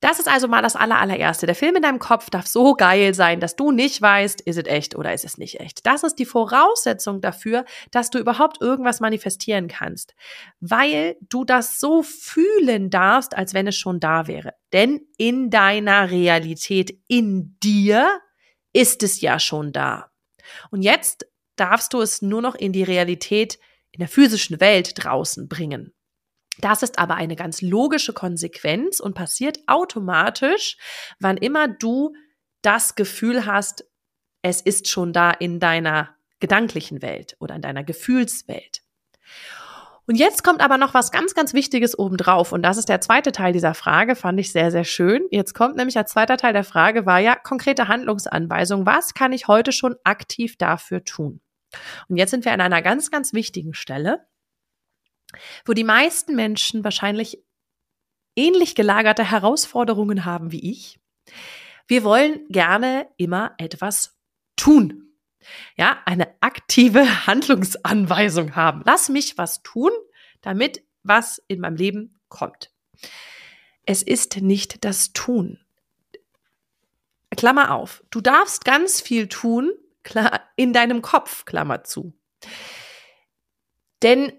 Das 0.00 0.20
ist 0.20 0.28
also 0.28 0.46
mal 0.46 0.62
das 0.62 0.76
allerallererste. 0.76 1.46
Der 1.46 1.56
Film 1.56 1.74
in 1.74 1.82
deinem 1.82 1.98
Kopf 1.98 2.30
darf 2.30 2.46
so 2.46 2.74
geil 2.74 3.14
sein, 3.14 3.40
dass 3.40 3.56
du 3.56 3.72
nicht 3.72 4.00
weißt, 4.00 4.40
ist 4.40 4.56
es 4.56 4.66
echt 4.66 4.94
oder 4.94 5.12
ist 5.12 5.24
es 5.24 5.38
nicht 5.38 5.58
echt. 5.58 5.84
Das 5.86 6.04
ist 6.04 6.16
die 6.16 6.24
Voraussetzung 6.24 7.20
dafür, 7.20 7.64
dass 7.90 8.10
du 8.10 8.18
überhaupt 8.18 8.60
irgendwas 8.60 9.00
manifestieren 9.00 9.66
kannst, 9.66 10.14
weil 10.60 11.16
du 11.28 11.44
das 11.44 11.80
so 11.80 12.04
fühlen 12.04 12.90
darfst, 12.90 13.36
als 13.36 13.54
wenn 13.54 13.66
es 13.66 13.76
schon 13.76 13.98
da 13.98 14.28
wäre. 14.28 14.54
Denn 14.72 15.00
in 15.16 15.50
deiner 15.50 16.10
Realität, 16.10 16.96
in 17.08 17.58
dir, 17.60 18.20
ist 18.72 19.02
es 19.02 19.20
ja 19.20 19.40
schon 19.40 19.72
da. 19.72 20.10
Und 20.70 20.82
jetzt 20.82 21.26
darfst 21.56 21.92
du 21.92 22.00
es 22.00 22.22
nur 22.22 22.42
noch 22.42 22.54
in 22.54 22.72
die 22.72 22.84
Realität 22.84 23.58
in 23.90 23.98
der 23.98 24.08
physischen 24.08 24.60
Welt 24.60 24.92
draußen 24.94 25.48
bringen. 25.48 25.92
Das 26.60 26.82
ist 26.82 26.98
aber 26.98 27.14
eine 27.14 27.36
ganz 27.36 27.62
logische 27.62 28.12
Konsequenz 28.12 29.00
und 29.00 29.14
passiert 29.14 29.60
automatisch, 29.66 30.76
wann 31.20 31.36
immer 31.36 31.68
du 31.68 32.14
das 32.62 32.94
Gefühl 32.94 33.46
hast, 33.46 33.84
es 34.42 34.60
ist 34.60 34.88
schon 34.88 35.12
da 35.12 35.30
in 35.30 35.60
deiner 35.60 36.14
gedanklichen 36.40 37.02
Welt 37.02 37.36
oder 37.40 37.56
in 37.56 37.62
deiner 37.62 37.84
Gefühlswelt. 37.84 38.82
Und 40.06 40.14
jetzt 40.14 40.42
kommt 40.42 40.62
aber 40.62 40.78
noch 40.78 40.94
was 40.94 41.12
ganz, 41.12 41.34
ganz 41.34 41.52
Wichtiges 41.52 41.98
obendrauf. 41.98 42.52
Und 42.52 42.62
das 42.62 42.78
ist 42.78 42.88
der 42.88 43.02
zweite 43.02 43.30
Teil 43.30 43.52
dieser 43.52 43.74
Frage, 43.74 44.16
fand 44.16 44.40
ich 44.40 44.52
sehr, 44.52 44.70
sehr 44.70 44.84
schön. 44.84 45.26
Jetzt 45.30 45.52
kommt 45.52 45.76
nämlich 45.76 45.98
als 45.98 46.12
zweiter 46.12 46.38
Teil 46.38 46.54
der 46.54 46.64
Frage, 46.64 47.04
war 47.04 47.18
ja 47.18 47.34
konkrete 47.34 47.88
Handlungsanweisung. 47.88 48.86
Was 48.86 49.12
kann 49.12 49.34
ich 49.34 49.48
heute 49.48 49.70
schon 49.70 49.96
aktiv 50.04 50.56
dafür 50.56 51.04
tun? 51.04 51.42
Und 52.08 52.16
jetzt 52.16 52.30
sind 52.30 52.46
wir 52.46 52.52
an 52.52 52.62
einer 52.62 52.80
ganz, 52.80 53.10
ganz 53.10 53.34
wichtigen 53.34 53.74
Stelle 53.74 54.26
wo 55.64 55.72
die 55.72 55.84
meisten 55.84 56.34
Menschen 56.34 56.84
wahrscheinlich 56.84 57.42
ähnlich 58.36 58.74
gelagerte 58.74 59.28
Herausforderungen 59.28 60.24
haben 60.24 60.52
wie 60.52 60.70
ich. 60.70 60.98
Wir 61.86 62.04
wollen 62.04 62.46
gerne 62.48 63.08
immer 63.16 63.54
etwas 63.58 64.18
tun. 64.56 65.12
Ja, 65.76 65.98
eine 66.04 66.34
aktive 66.40 67.26
Handlungsanweisung 67.26 68.56
haben. 68.56 68.82
Lass 68.84 69.08
mich 69.08 69.38
was 69.38 69.62
tun, 69.62 69.90
damit 70.40 70.82
was 71.02 71.42
in 71.48 71.60
meinem 71.60 71.76
Leben 71.76 72.20
kommt. 72.28 72.70
Es 73.84 74.02
ist 74.02 74.36
nicht 74.36 74.84
das 74.84 75.12
Tun. 75.12 75.58
Klammer 77.36 77.74
auf. 77.74 78.04
Du 78.10 78.20
darfst 78.20 78.64
ganz 78.64 79.00
viel 79.00 79.28
tun, 79.28 79.72
in 80.56 80.72
deinem 80.72 81.02
Kopf, 81.02 81.44
Klammer 81.44 81.84
zu. 81.84 82.12
Denn 84.02 84.32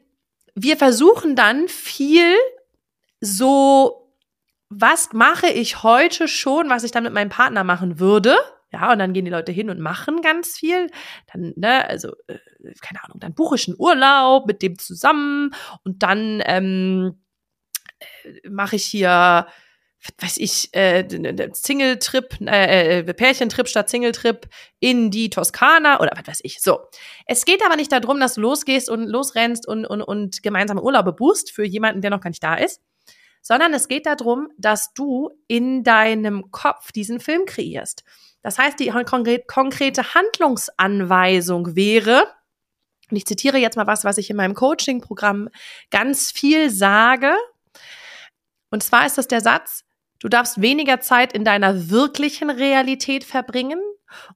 wir 0.62 0.78
versuchen 0.78 1.36
dann 1.36 1.68
viel 1.68 2.36
so, 3.22 4.14
was 4.70 5.14
mache 5.14 5.48
ich 5.48 5.84
heute 5.84 6.28
schon, 6.28 6.70
was 6.70 6.84
ich 6.84 6.92
dann 6.92 7.04
mit 7.04 7.14
meinem 7.14 7.30
Partner 7.30 7.64
machen 7.64 8.00
würde? 8.00 8.38
Ja, 8.72 8.92
und 8.92 9.00
dann 9.00 9.14
gehen 9.14 9.26
die 9.26 9.32
Leute 9.32 9.52
hin 9.52 9.70
und 9.70 9.80
machen 9.80 10.22
ganz 10.22 10.58
viel. 10.58 10.92
Dann, 11.34 11.54
ne, 11.56 11.88
also, 11.88 12.14
äh, 12.28 12.38
keine 12.82 13.04
Ahnung, 13.04 13.20
dann 13.20 13.34
buche 13.34 13.56
ich 13.56 13.68
einen 13.68 13.80
Urlaub 13.80 14.46
mit 14.46 14.62
dem 14.62 14.78
zusammen 14.78 15.52
und 15.84 16.04
dann 16.04 16.42
ähm, 16.46 17.24
äh, 18.00 18.50
mache 18.50 18.76
ich 18.76 18.86
hier 18.86 19.48
weiß 20.20 20.38
ich, 20.38 20.74
äh, 20.74 21.06
Single-Trip, 21.54 22.38
äh, 22.42 23.00
äh, 23.00 23.14
Pärchentrip 23.14 23.68
statt 23.68 23.90
Single-Trip 23.90 24.48
in 24.80 25.12
die 25.12 25.30
Toskana 25.30 26.00
oder 26.00 26.12
was 26.16 26.28
weiß 26.28 26.40
ich. 26.44 26.62
So. 26.62 26.80
Es 27.26 27.46
geht 27.46 27.64
aber 27.66 27.76
nicht 27.76 27.92
darum, 27.92 28.20
dass 28.20 28.36
du 28.36 28.42
losgehst 28.42 28.90
und 28.90 29.08
losrennst 29.08 29.68
und, 29.68 29.86
und, 29.86 30.02
und 30.02 30.42
gemeinsame 30.42 30.82
Urlaube 30.82 31.14
buchst 31.14 31.52
für 31.52 31.66
jemanden, 31.66 32.02
der 32.02 32.12
noch 32.12 32.22
gar 32.22 32.30
nicht 32.30 32.44
da 32.44 32.56
ist, 32.56 32.82
sondern 33.42 33.74
es 33.74 33.88
geht 33.88 34.06
darum, 34.06 34.50
dass 34.58 34.94
du 34.94 35.32
in 35.48 35.84
deinem 35.84 36.52
Kopf 36.52 36.92
diesen 36.92 37.20
Film 37.20 37.46
kreierst. 37.46 38.04
Das 38.42 38.58
heißt, 38.58 38.80
die 38.80 38.92
konkrete 39.48 40.14
Handlungsanweisung 40.14 41.76
wäre, 41.76 42.24
und 43.12 43.18
ich 43.18 43.26
zitiere 43.26 43.58
jetzt 43.58 43.76
mal 43.76 43.88
was, 43.88 44.06
was 44.06 44.18
ich 44.18 44.30
in 44.30 44.38
meinem 44.38 44.54
Coaching-Programm 44.54 45.50
ganz 45.90 46.32
viel 46.32 46.70
sage, 46.70 47.34
und 48.72 48.84
zwar 48.84 49.06
ist 49.06 49.18
das 49.18 49.28
der 49.28 49.42
Satz, 49.42 49.84
Du 50.20 50.28
darfst 50.28 50.62
weniger 50.62 51.00
Zeit 51.00 51.34
in 51.34 51.46
deiner 51.46 51.90
wirklichen 51.90 52.50
Realität 52.50 53.24
verbringen 53.24 53.80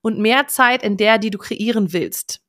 und 0.02 0.18
mehr 0.18 0.48
Zeit 0.48 0.84
in 0.84 0.98
der, 0.98 1.18
die 1.18 1.30
du 1.30 1.38
kreieren 1.38 1.94
willst. 1.94 2.42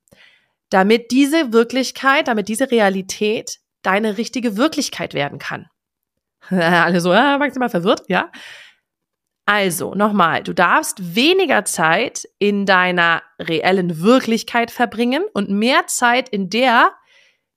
Damit 0.70 1.10
diese 1.10 1.52
Wirklichkeit, 1.52 2.28
damit 2.28 2.48
diese 2.48 2.70
Realität 2.70 3.58
deine 3.82 4.18
richtige 4.18 4.56
Wirklichkeit 4.56 5.14
werden 5.14 5.38
kann. 5.38 5.66
Alle 6.48 7.00
so, 7.00 7.12
äh, 7.12 7.38
maximal 7.38 7.70
verwirrt, 7.70 8.02
ja? 8.08 8.30
Also, 9.46 9.94
nochmal, 9.94 10.42
du 10.42 10.54
darfst 10.54 11.14
weniger 11.14 11.66
Zeit 11.66 12.26
in 12.38 12.64
deiner 12.64 13.22
reellen 13.38 14.00
Wirklichkeit 14.00 14.70
verbringen 14.70 15.22
und 15.34 15.50
mehr 15.50 15.86
Zeit 15.86 16.30
in 16.30 16.48
der, 16.48 16.92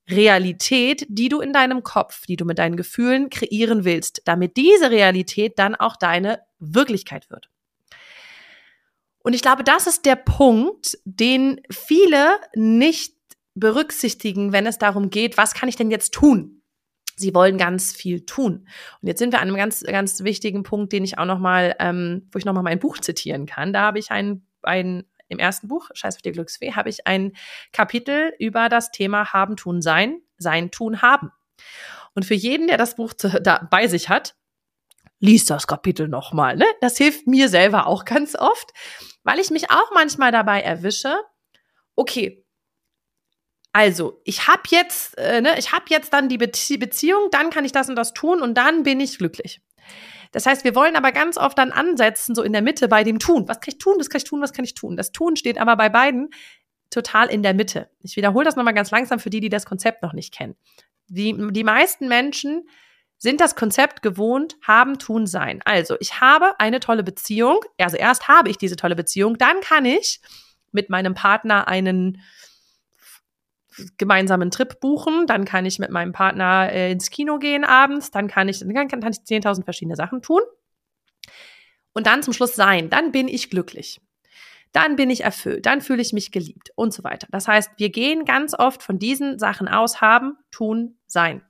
Realität, 0.10 1.06
die 1.10 1.30
du 1.30 1.42
in 1.42 1.54
deinem 1.54 1.84
Kopf, 1.84 2.26
die 2.26 2.38
du 2.38 2.46
mit 2.46 2.60
deinen 2.60 2.78
Gefühlen 2.78 3.30
kreieren 3.30 3.84
willst, 3.84 4.22
damit 4.26 4.58
diese 4.58 4.90
Realität 4.92 5.60
dann 5.60 5.76
auch 5.76 5.96
deine 5.96 6.42
Wirklichkeit 6.60 7.30
wird. 7.30 7.50
Und 9.20 9.34
ich 9.34 9.42
glaube, 9.42 9.64
das 9.64 9.88
ist 9.88 10.06
der 10.06 10.16
Punkt, 10.16 10.98
den 11.04 11.60
viele 11.70 12.40
nicht 12.56 13.14
berücksichtigen, 13.56 14.54
wenn 14.54 14.66
es 14.66 14.78
darum 14.78 15.10
geht, 15.10 15.38
was 15.38 15.54
kann 15.54 15.68
ich 15.68 15.76
denn 15.76 15.92
jetzt 15.92 16.14
tun? 16.14 16.62
Sie 17.18 17.34
wollen 17.34 17.58
ganz 17.58 17.94
viel 17.94 18.26
tun. 18.26 18.68
Und 19.02 19.08
jetzt 19.08 19.20
sind 19.20 19.34
wir 19.34 19.40
an 19.40 19.48
einem 19.48 19.58
ganz, 19.58 19.82
ganz 19.82 20.24
wichtigen 20.24 20.64
Punkt, 20.64 20.94
den 20.94 21.04
ich 21.04 21.18
auch 21.18 21.26
noch 21.26 21.40
mal, 21.40 21.76
ähm, 21.80 22.30
wo 22.32 22.38
ich 22.38 22.46
noch 22.46 22.54
mal 22.54 22.62
mein 22.62 22.80
Buch 22.80 23.00
zitieren 23.00 23.48
kann. 23.48 23.74
Da 23.74 23.82
habe 23.82 24.00
ich 24.00 24.12
ein, 24.12 24.46
ein, 24.62 25.04
im 25.30 25.40
ersten 25.40 25.68
Buch, 25.68 25.90
Scheiß 25.94 26.16
auf 26.16 26.22
die 26.22 26.32
Glücksfee, 26.32 26.74
habe 26.74 26.90
ich 26.90 27.08
ein 27.08 27.34
Kapitel 27.72 28.34
über 28.40 28.70
das 28.70 28.92
Thema 28.92 29.34
Haben, 29.34 29.56
Tun, 29.58 29.82
Sein, 29.82 30.22
Sein, 30.38 30.72
Tun, 30.72 31.02
Haben. 31.02 31.32
Und 32.14 32.26
für 32.26 32.34
jeden, 32.36 32.68
der 32.68 32.78
das 32.78 32.96
Buch 32.96 33.14
zu, 33.14 33.42
da 33.42 33.68
bei 33.70 33.88
sich 33.88 34.10
hat, 34.10 34.36
liest 35.20 35.50
das 35.50 35.68
Kapitel 35.68 36.08
nochmal. 36.08 36.56
Ne? 36.56 36.66
Das 36.82 36.98
hilft 36.98 37.28
mir 37.28 37.50
selber 37.50 37.88
auch 37.88 38.06
ganz 38.06 38.36
oft, 38.36 38.72
weil 39.24 39.40
ich 39.40 39.50
mich 39.50 39.72
auch 39.72 39.92
manchmal 39.94 40.32
dabei 40.32 40.62
erwische, 40.62 41.16
okay, 41.96 42.44
Also, 43.74 44.22
ich 44.24 44.48
habe 44.48 44.64
jetzt, 44.70 45.18
äh, 45.20 45.42
ne, 45.42 45.58
ich 45.60 45.72
habe 45.72 45.86
jetzt 45.90 46.12
dann 46.14 46.30
die 46.30 46.38
Bezie 46.40 46.78
Beziehung, 46.80 47.30
dann 47.32 47.52
kann 47.52 47.66
ich 47.66 47.72
das 47.72 47.90
und 47.90 47.96
das 47.96 48.14
tun 48.14 48.42
und 48.42 48.56
dann 48.56 48.82
bin 48.84 49.00
ich 49.00 49.18
glücklich. 49.20 49.62
Das 50.38 50.46
heißt, 50.46 50.64
wir 50.64 50.76
wollen 50.76 50.96
aber 50.96 51.12
ganz 51.12 51.36
oft 51.36 51.58
dann 51.58 51.72
ansetzen, 51.72 52.36
so 52.36 52.44
in 52.44 52.54
der 52.54 52.62
Mitte 52.62 52.88
bei 52.88 53.04
dem 53.04 53.18
Tun. 53.18 53.48
Was 53.48 53.60
kann 53.60 53.74
ich 53.74 53.80
tun? 53.80 53.96
Was 53.98 54.08
kann 54.08 54.20
ich 54.20 54.24
tun? 54.24 54.40
Was 54.40 54.54
kann 54.54 54.66
ich 54.66 54.76
tun? 54.76 54.96
Das 54.96 55.12
Tun 55.12 55.36
steht 55.36 55.58
aber 55.58 55.76
bei 55.76 55.90
beiden 55.90 56.30
total 56.92 57.28
in 57.32 57.42
der 57.42 57.56
Mitte. 57.56 57.90
Ich 58.04 58.18
wiederhole 58.18 58.46
das 58.46 58.56
nochmal 58.56 58.76
ganz 58.76 58.92
langsam 58.92 59.18
für 59.20 59.32
die, 59.32 59.40
die 59.40 59.50
das 59.50 59.66
Konzept 59.66 60.04
noch 60.04 60.14
nicht 60.14 60.32
kennen. 60.32 60.56
Die, 61.08 61.36
die 61.50 61.64
meisten 61.64 62.08
Menschen 62.08 62.70
sind 63.18 63.42
das 63.42 63.56
Konzept 63.56 64.04
gewohnt, 64.04 64.58
haben, 64.62 65.00
tun, 65.00 65.26
sein. 65.26 65.60
Also, 65.66 65.96
ich 66.00 66.22
habe 66.22 66.54
eine 66.60 66.82
tolle 66.82 67.02
Beziehung. 67.02 67.62
Also, 67.80 67.98
erst 67.98 68.28
habe 68.28 68.52
ich 68.52 68.60
diese 68.60 68.76
tolle 68.76 68.96
Beziehung, 68.96 69.40
dann 69.40 69.60
kann 69.62 69.86
ich 69.86 70.22
mit 70.72 70.92
meinem 70.92 71.16
Partner 71.16 71.68
einen 71.68 72.22
gemeinsamen 73.98 74.52
Trip 74.52 74.80
buchen, 74.80 75.28
dann 75.28 75.46
kann 75.46 75.66
ich 75.66 75.80
mit 75.80 75.92
meinem 75.92 76.12
Partner 76.12 76.72
äh, 76.72 76.92
ins 76.92 77.10
Kino 77.10 77.40
gehen 77.40 77.64
abends, 77.64 78.12
dann 78.12 78.28
kann 78.28 78.50
ich, 78.50 78.60
dann 78.60 78.74
kann, 78.74 78.88
kann 78.88 79.12
ich 79.12 79.20
10.000 79.20 79.64
verschiedene 79.64 79.96
Sachen 79.96 80.22
tun. 80.22 80.42
Und 81.94 82.08
dann 82.08 82.22
zum 82.22 82.34
Schluss 82.34 82.56
sein, 82.56 82.90
dann 82.90 83.12
bin 83.12 83.28
ich 83.28 83.50
glücklich. 83.50 84.00
Dann 84.72 84.96
bin 84.96 85.10
ich 85.10 85.24
erfüllt, 85.24 85.66
dann 85.66 85.82
fühle 85.82 86.02
ich 86.02 86.14
mich 86.14 86.32
geliebt 86.32 86.72
und 86.76 86.94
so 86.94 87.04
weiter. 87.04 87.28
Das 87.32 87.48
heißt, 87.48 87.72
wir 87.78 87.90
gehen 87.90 88.26
ganz 88.26 88.54
oft 88.54 88.84
von 88.84 89.00
diesen 89.00 89.40
Sachen 89.40 89.68
aus, 89.68 90.02
haben, 90.02 90.38
tun, 90.52 90.98
sein. 91.08 91.42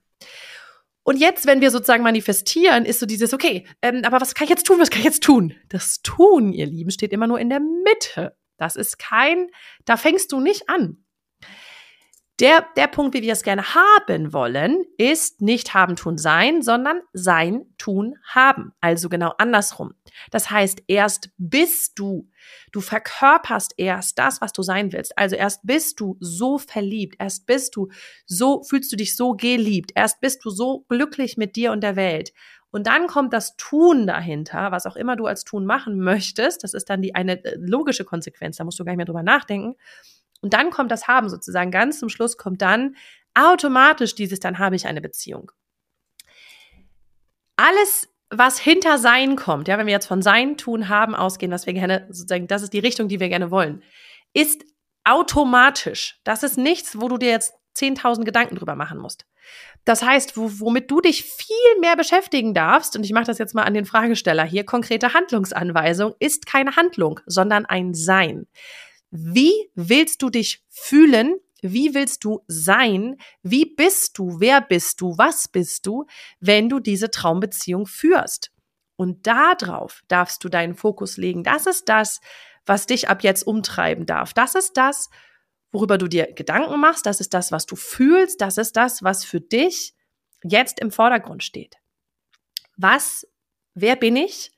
Und 1.02 1.16
jetzt, 1.16 1.46
wenn 1.46 1.60
wir 1.60 1.70
sozusagen 1.70 2.02
manifestieren, 2.02 2.84
ist 2.84 3.00
so 3.00 3.06
dieses, 3.06 3.32
okay, 3.32 3.66
ähm, 3.80 4.02
aber 4.04 4.20
was 4.20 4.34
kann 4.34 4.44
ich 4.44 4.50
jetzt 4.50 4.66
tun, 4.66 4.78
was 4.78 4.90
kann 4.90 5.00
ich 5.00 5.06
jetzt 5.06 5.22
tun? 5.22 5.54
Das 5.68 6.02
Tun, 6.02 6.52
ihr 6.52 6.66
Lieben, 6.66 6.90
steht 6.90 7.12
immer 7.12 7.26
nur 7.26 7.40
in 7.40 7.48
der 7.48 7.60
Mitte. 7.60 8.36
Das 8.58 8.76
ist 8.76 8.98
kein, 8.98 9.48
da 9.84 9.96
fängst 9.96 10.32
du 10.32 10.40
nicht 10.40 10.68
an. 10.68 11.04
Der, 12.40 12.64
der 12.76 12.86
Punkt, 12.86 13.16
wie 13.16 13.22
wir 13.22 13.32
es 13.32 13.42
gerne 13.42 13.74
haben 13.74 14.32
wollen, 14.32 14.84
ist 14.96 15.40
nicht 15.40 15.74
haben, 15.74 15.96
tun, 15.96 16.18
sein, 16.18 16.62
sondern 16.62 17.00
sein, 17.12 17.66
tun, 17.78 18.14
haben. 18.22 18.72
Also 18.80 19.08
genau 19.08 19.32
andersrum. 19.38 19.94
Das 20.30 20.48
heißt, 20.48 20.84
erst 20.86 21.30
bist 21.36 21.98
du, 21.98 22.30
du 22.70 22.80
verkörperst 22.80 23.74
erst 23.76 24.20
das, 24.20 24.40
was 24.40 24.52
du 24.52 24.62
sein 24.62 24.92
willst. 24.92 25.18
Also 25.18 25.34
erst 25.34 25.66
bist 25.66 25.98
du 25.98 26.16
so 26.20 26.58
verliebt, 26.58 27.16
erst 27.18 27.46
bist 27.46 27.74
du 27.74 27.88
so, 28.24 28.62
fühlst 28.62 28.92
du 28.92 28.96
dich 28.96 29.16
so 29.16 29.32
geliebt, 29.32 29.90
erst 29.96 30.20
bist 30.20 30.44
du 30.44 30.50
so 30.50 30.84
glücklich 30.88 31.36
mit 31.38 31.56
dir 31.56 31.72
und 31.72 31.82
der 31.82 31.96
Welt. 31.96 32.32
Und 32.70 32.86
dann 32.86 33.06
kommt 33.06 33.32
das 33.32 33.56
Tun 33.56 34.06
dahinter, 34.06 34.70
was 34.70 34.86
auch 34.86 34.94
immer 34.94 35.16
du 35.16 35.26
als 35.26 35.44
Tun 35.44 35.64
machen 35.64 35.98
möchtest. 35.98 36.62
Das 36.62 36.74
ist 36.74 36.90
dann 36.90 37.00
die 37.00 37.14
eine 37.14 37.42
äh, 37.42 37.56
logische 37.58 38.04
Konsequenz. 38.04 38.58
Da 38.58 38.64
musst 38.64 38.78
du 38.78 38.84
gar 38.84 38.92
nicht 38.92 38.98
mehr 38.98 39.06
drüber 39.06 39.22
nachdenken. 39.22 39.74
Und 40.40 40.54
dann 40.54 40.70
kommt 40.70 40.90
das 40.90 41.08
Haben 41.08 41.28
sozusagen. 41.28 41.70
Ganz 41.70 41.98
zum 41.98 42.08
Schluss 42.08 42.36
kommt 42.36 42.62
dann 42.62 42.96
automatisch 43.34 44.14
dieses, 44.14 44.40
dann 44.40 44.58
habe 44.58 44.76
ich 44.76 44.86
eine 44.86 45.00
Beziehung. 45.00 45.52
Alles, 47.56 48.08
was 48.30 48.58
hinter 48.58 48.98
Sein 48.98 49.36
kommt, 49.36 49.68
ja, 49.68 49.78
wenn 49.78 49.86
wir 49.86 49.92
jetzt 49.92 50.06
von 50.06 50.22
Sein, 50.22 50.56
Tun, 50.56 50.88
Haben 50.88 51.14
ausgehen, 51.14 51.50
was 51.50 51.66
wir 51.66 51.72
gerne, 51.72 52.06
sozusagen, 52.08 52.46
das 52.46 52.62
ist 52.62 52.72
die 52.72 52.78
Richtung, 52.78 53.08
die 53.08 53.20
wir 53.20 53.28
gerne 53.28 53.50
wollen, 53.50 53.82
ist 54.32 54.64
automatisch. 55.04 56.20
Das 56.24 56.42
ist 56.42 56.58
nichts, 56.58 57.00
wo 57.00 57.08
du 57.08 57.18
dir 57.18 57.30
jetzt 57.30 57.54
10.000 57.76 58.24
Gedanken 58.24 58.56
drüber 58.56 58.76
machen 58.76 58.98
musst. 58.98 59.24
Das 59.84 60.02
heißt, 60.02 60.32
womit 60.36 60.90
du 60.90 61.00
dich 61.00 61.24
viel 61.24 61.80
mehr 61.80 61.96
beschäftigen 61.96 62.52
darfst, 62.52 62.94
und 62.96 63.04
ich 63.04 63.12
mache 63.12 63.24
das 63.24 63.38
jetzt 63.38 63.54
mal 63.54 63.62
an 63.62 63.72
den 63.72 63.86
Fragesteller 63.86 64.44
hier, 64.44 64.64
konkrete 64.64 65.14
Handlungsanweisung 65.14 66.14
ist 66.18 66.46
keine 66.46 66.76
Handlung, 66.76 67.20
sondern 67.24 67.64
ein 67.64 67.94
Sein. 67.94 68.46
Wie 69.10 69.70
willst 69.74 70.22
du 70.22 70.30
dich 70.30 70.64
fühlen? 70.68 71.36
Wie 71.60 71.94
willst 71.94 72.24
du 72.24 72.44
sein? 72.46 73.16
Wie 73.42 73.64
bist 73.64 74.18
du? 74.18 74.38
Wer 74.38 74.60
bist 74.60 75.00
du? 75.00 75.16
Was 75.18 75.48
bist 75.48 75.86
du, 75.86 76.06
wenn 76.40 76.68
du 76.68 76.78
diese 76.78 77.10
Traumbeziehung 77.10 77.86
führst? 77.86 78.52
Und 78.96 79.26
darauf 79.26 80.02
darfst 80.08 80.42
du 80.44 80.48
deinen 80.48 80.74
Fokus 80.74 81.16
legen. 81.16 81.44
Das 81.44 81.66
ist 81.66 81.88
das, 81.88 82.20
was 82.66 82.86
dich 82.86 83.08
ab 83.08 83.22
jetzt 83.22 83.44
umtreiben 83.44 84.06
darf. 84.06 84.34
Das 84.34 84.54
ist 84.54 84.76
das, 84.76 85.08
worüber 85.72 85.98
du 85.98 86.08
dir 86.08 86.32
Gedanken 86.32 86.80
machst. 86.80 87.06
Das 87.06 87.20
ist 87.20 87.32
das, 87.34 87.50
was 87.50 87.66
du 87.66 87.76
fühlst. 87.76 88.40
Das 88.40 88.58
ist 88.58 88.76
das, 88.76 89.02
was 89.02 89.24
für 89.24 89.40
dich 89.40 89.94
jetzt 90.42 90.80
im 90.80 90.90
Vordergrund 90.90 91.42
steht. 91.42 91.76
Was, 92.76 93.26
wer 93.74 93.96
bin 93.96 94.16
ich? 94.16 94.52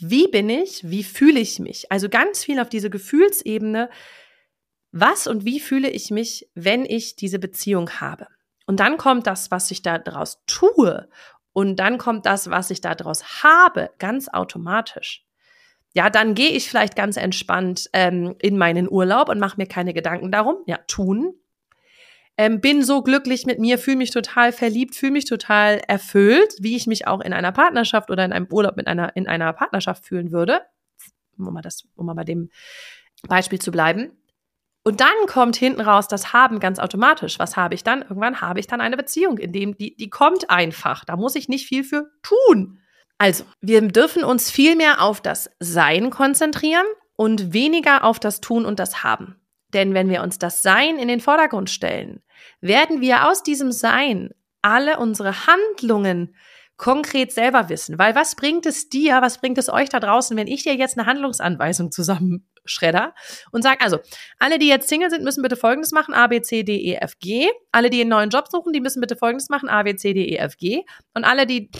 Wie 0.00 0.28
bin 0.28 0.48
ich, 0.48 0.88
wie 0.88 1.04
fühle 1.04 1.40
ich 1.40 1.58
mich? 1.58 1.90
Also 1.90 2.08
ganz 2.08 2.44
viel 2.44 2.58
auf 2.60 2.68
diese 2.68 2.90
Gefühlsebene. 2.90 3.90
Was 4.92 5.26
und 5.26 5.44
wie 5.44 5.60
fühle 5.60 5.90
ich 5.90 6.10
mich, 6.10 6.48
wenn 6.54 6.84
ich 6.84 7.16
diese 7.16 7.38
Beziehung 7.38 7.90
habe? 8.00 8.28
Und 8.66 8.80
dann 8.80 8.96
kommt 8.96 9.26
das, 9.26 9.50
was 9.50 9.70
ich 9.70 9.82
da 9.82 9.98
draus 9.98 10.42
tue. 10.46 11.08
Und 11.52 11.76
dann 11.76 11.98
kommt 11.98 12.26
das, 12.26 12.50
was 12.50 12.70
ich 12.70 12.80
da 12.80 12.94
draus 12.94 13.42
habe, 13.42 13.90
ganz 13.98 14.28
automatisch. 14.28 15.24
Ja, 15.94 16.10
dann 16.10 16.34
gehe 16.34 16.50
ich 16.50 16.68
vielleicht 16.68 16.96
ganz 16.96 17.16
entspannt 17.16 17.88
ähm, 17.92 18.34
in 18.40 18.58
meinen 18.58 18.90
Urlaub 18.90 19.28
und 19.28 19.38
mache 19.38 19.56
mir 19.58 19.66
keine 19.66 19.94
Gedanken 19.94 20.32
darum. 20.32 20.56
Ja, 20.66 20.78
tun 20.88 21.34
ähm, 22.36 22.60
bin 22.60 22.82
so 22.82 23.02
glücklich 23.02 23.46
mit 23.46 23.58
mir, 23.58 23.78
fühle 23.78 23.98
mich 23.98 24.10
total 24.10 24.52
verliebt, 24.52 24.94
fühle 24.96 25.12
mich 25.12 25.24
total 25.24 25.80
erfüllt, 25.86 26.54
wie 26.58 26.76
ich 26.76 26.86
mich 26.86 27.06
auch 27.06 27.20
in 27.20 27.32
einer 27.32 27.52
Partnerschaft 27.52 28.10
oder 28.10 28.24
in 28.24 28.32
einem 28.32 28.48
Urlaub 28.50 28.76
mit 28.76 28.86
einer, 28.86 29.14
in 29.16 29.28
einer 29.28 29.52
Partnerschaft 29.52 30.04
fühlen 30.04 30.32
würde. 30.32 30.62
Um 31.38 31.52
mal, 31.52 31.62
das, 31.62 31.84
um 31.96 32.06
mal 32.06 32.14
bei 32.14 32.24
dem 32.24 32.50
Beispiel 33.28 33.60
zu 33.60 33.70
bleiben. 33.70 34.12
Und 34.86 35.00
dann 35.00 35.14
kommt 35.26 35.56
hinten 35.56 35.80
raus 35.80 36.08
das 36.08 36.32
Haben 36.32 36.60
ganz 36.60 36.78
automatisch. 36.78 37.38
Was 37.38 37.56
habe 37.56 37.74
ich 37.74 37.84
dann? 37.84 38.02
Irgendwann 38.02 38.40
habe 38.40 38.60
ich 38.60 38.66
dann 38.66 38.82
eine 38.82 38.96
Beziehung, 38.96 39.38
in 39.38 39.52
dem 39.52 39.76
die, 39.76 39.96
die 39.96 40.10
kommt 40.10 40.50
einfach. 40.50 41.04
Da 41.04 41.16
muss 41.16 41.36
ich 41.36 41.48
nicht 41.48 41.66
viel 41.66 41.84
für 41.84 42.10
tun. 42.22 42.80
Also, 43.16 43.44
wir 43.60 43.80
dürfen 43.80 44.24
uns 44.24 44.50
viel 44.50 44.76
mehr 44.76 45.00
auf 45.00 45.20
das 45.20 45.50
Sein 45.58 46.10
konzentrieren 46.10 46.84
und 47.16 47.54
weniger 47.54 48.04
auf 48.04 48.18
das 48.18 48.40
Tun 48.40 48.66
und 48.66 48.78
das 48.78 49.02
Haben. 49.02 49.36
Denn 49.74 49.92
wenn 49.92 50.08
wir 50.08 50.22
uns 50.22 50.38
das 50.38 50.62
Sein 50.62 50.98
in 50.98 51.08
den 51.08 51.20
Vordergrund 51.20 51.68
stellen, 51.68 52.22
werden 52.60 53.00
wir 53.00 53.28
aus 53.28 53.42
diesem 53.42 53.72
Sein 53.72 54.30
alle 54.62 54.98
unsere 54.98 55.46
Handlungen 55.46 56.34
konkret 56.76 57.32
selber 57.32 57.68
wissen. 57.68 57.98
Weil 57.98 58.14
was 58.14 58.34
bringt 58.34 58.66
es 58.66 58.88
dir, 58.88 59.20
was 59.20 59.38
bringt 59.38 59.58
es 59.58 59.68
euch 59.68 59.88
da 59.88 60.00
draußen, 60.00 60.36
wenn 60.36 60.46
ich 60.46 60.64
dir 60.64 60.74
jetzt 60.74 60.98
eine 60.98 61.06
Handlungsanweisung 61.06 61.92
zusammenschredder 61.92 63.14
und 63.52 63.62
sage, 63.62 63.80
also, 63.80 63.98
alle, 64.38 64.58
die 64.58 64.68
jetzt 64.68 64.88
Single 64.88 65.10
sind, 65.10 65.22
müssen 65.22 65.42
bitte 65.42 65.56
Folgendes 65.56 65.92
machen, 65.92 66.14
A, 66.14 66.26
B, 66.26 66.42
C, 66.42 66.62
D, 66.64 66.76
E, 66.76 66.94
F, 66.96 67.18
G. 67.20 67.48
Alle, 67.70 67.90
die 67.90 68.00
einen 68.00 68.10
neuen 68.10 68.30
Job 68.30 68.48
suchen, 68.50 68.72
die 68.72 68.80
müssen 68.80 69.00
bitte 69.00 69.16
Folgendes 69.16 69.48
machen, 69.50 69.68
A, 69.68 69.82
B, 69.82 69.94
C, 69.94 70.14
D, 70.14 70.24
E, 70.24 70.36
F, 70.36 70.56
G. 70.56 70.82
Und 71.14 71.24
alle, 71.24 71.46
die, 71.46 71.70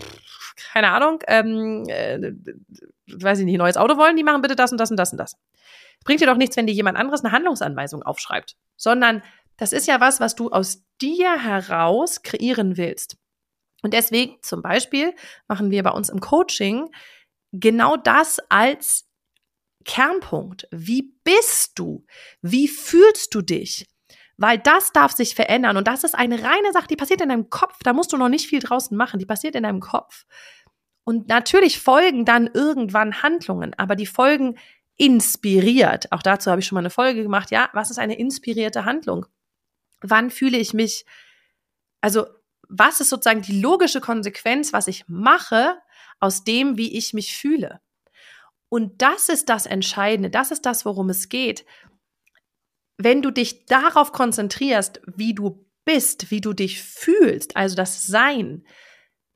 keine 0.72 0.90
Ahnung, 0.90 1.20
ähm, 1.26 1.84
äh, 1.88 2.32
weiß 3.06 3.40
ich 3.40 3.44
nicht, 3.46 3.58
neues 3.58 3.76
Auto 3.76 3.96
wollen, 3.96 4.16
die 4.16 4.24
machen 4.24 4.42
bitte 4.42 4.56
das 4.56 4.70
und 4.70 4.78
das 4.78 4.90
und 4.90 4.96
das 4.96 5.12
und 5.12 5.18
das. 5.18 5.36
Bringt 6.04 6.20
dir 6.20 6.26
doch 6.26 6.36
nichts, 6.36 6.56
wenn 6.56 6.66
dir 6.66 6.74
jemand 6.74 6.98
anderes 6.98 7.24
eine 7.24 7.32
Handlungsanweisung 7.32 8.02
aufschreibt, 8.02 8.56
sondern 8.76 9.22
das 9.56 9.72
ist 9.72 9.86
ja 9.86 10.00
was, 10.00 10.20
was 10.20 10.34
du 10.34 10.50
aus 10.50 10.84
dir 11.00 11.42
heraus 11.42 12.22
kreieren 12.22 12.76
willst. 12.76 13.16
Und 13.82 13.94
deswegen 13.94 14.38
zum 14.42 14.62
Beispiel 14.62 15.14
machen 15.46 15.70
wir 15.70 15.82
bei 15.82 15.90
uns 15.90 16.08
im 16.08 16.20
Coaching 16.20 16.90
genau 17.52 17.96
das 17.96 18.40
als 18.48 19.08
Kernpunkt. 19.84 20.66
Wie 20.70 21.14
bist 21.22 21.78
du? 21.78 22.06
Wie 22.40 22.68
fühlst 22.68 23.34
du 23.34 23.42
dich? 23.42 23.86
Weil 24.36 24.58
das 24.58 24.90
darf 24.92 25.12
sich 25.12 25.34
verändern 25.34 25.76
und 25.76 25.86
das 25.86 26.02
ist 26.02 26.14
eine 26.14 26.42
reine 26.42 26.72
Sache, 26.72 26.88
die 26.88 26.96
passiert 26.96 27.20
in 27.20 27.28
deinem 27.28 27.50
Kopf. 27.50 27.78
Da 27.84 27.92
musst 27.92 28.12
du 28.12 28.16
noch 28.16 28.28
nicht 28.28 28.48
viel 28.48 28.60
draußen 28.60 28.96
machen. 28.96 29.20
Die 29.20 29.26
passiert 29.26 29.54
in 29.54 29.62
deinem 29.62 29.80
Kopf. 29.80 30.24
Und 31.04 31.28
natürlich 31.28 31.78
folgen 31.78 32.24
dann 32.24 32.50
irgendwann 32.52 33.22
Handlungen, 33.22 33.74
aber 33.76 33.94
die 33.94 34.06
folgen 34.06 34.58
inspiriert. 34.96 36.10
Auch 36.12 36.22
dazu 36.22 36.50
habe 36.50 36.60
ich 36.60 36.66
schon 36.66 36.76
mal 36.76 36.80
eine 36.80 36.90
Folge 36.90 37.22
gemacht. 37.22 37.50
Ja, 37.50 37.70
was 37.72 37.90
ist 37.90 37.98
eine 37.98 38.18
inspirierte 38.18 38.84
Handlung? 38.84 39.26
Wann 40.00 40.30
fühle 40.30 40.58
ich 40.58 40.74
mich, 40.74 41.04
also 42.00 42.26
was 42.68 43.00
ist 43.00 43.10
sozusagen 43.10 43.42
die 43.42 43.60
logische 43.60 44.00
Konsequenz, 44.00 44.72
was 44.72 44.88
ich 44.88 45.04
mache 45.08 45.78
aus 46.20 46.44
dem, 46.44 46.76
wie 46.76 46.96
ich 46.96 47.12
mich 47.12 47.36
fühle? 47.36 47.80
Und 48.68 49.02
das 49.02 49.28
ist 49.28 49.48
das 49.48 49.66
Entscheidende, 49.66 50.30
das 50.30 50.50
ist 50.50 50.66
das, 50.66 50.84
worum 50.84 51.10
es 51.10 51.28
geht. 51.28 51.64
Wenn 52.96 53.22
du 53.22 53.30
dich 53.30 53.66
darauf 53.66 54.12
konzentrierst, 54.12 55.00
wie 55.06 55.34
du 55.34 55.64
bist, 55.84 56.30
wie 56.30 56.40
du 56.40 56.52
dich 56.52 56.82
fühlst, 56.82 57.56
also 57.56 57.76
das 57.76 58.06
Sein, 58.06 58.64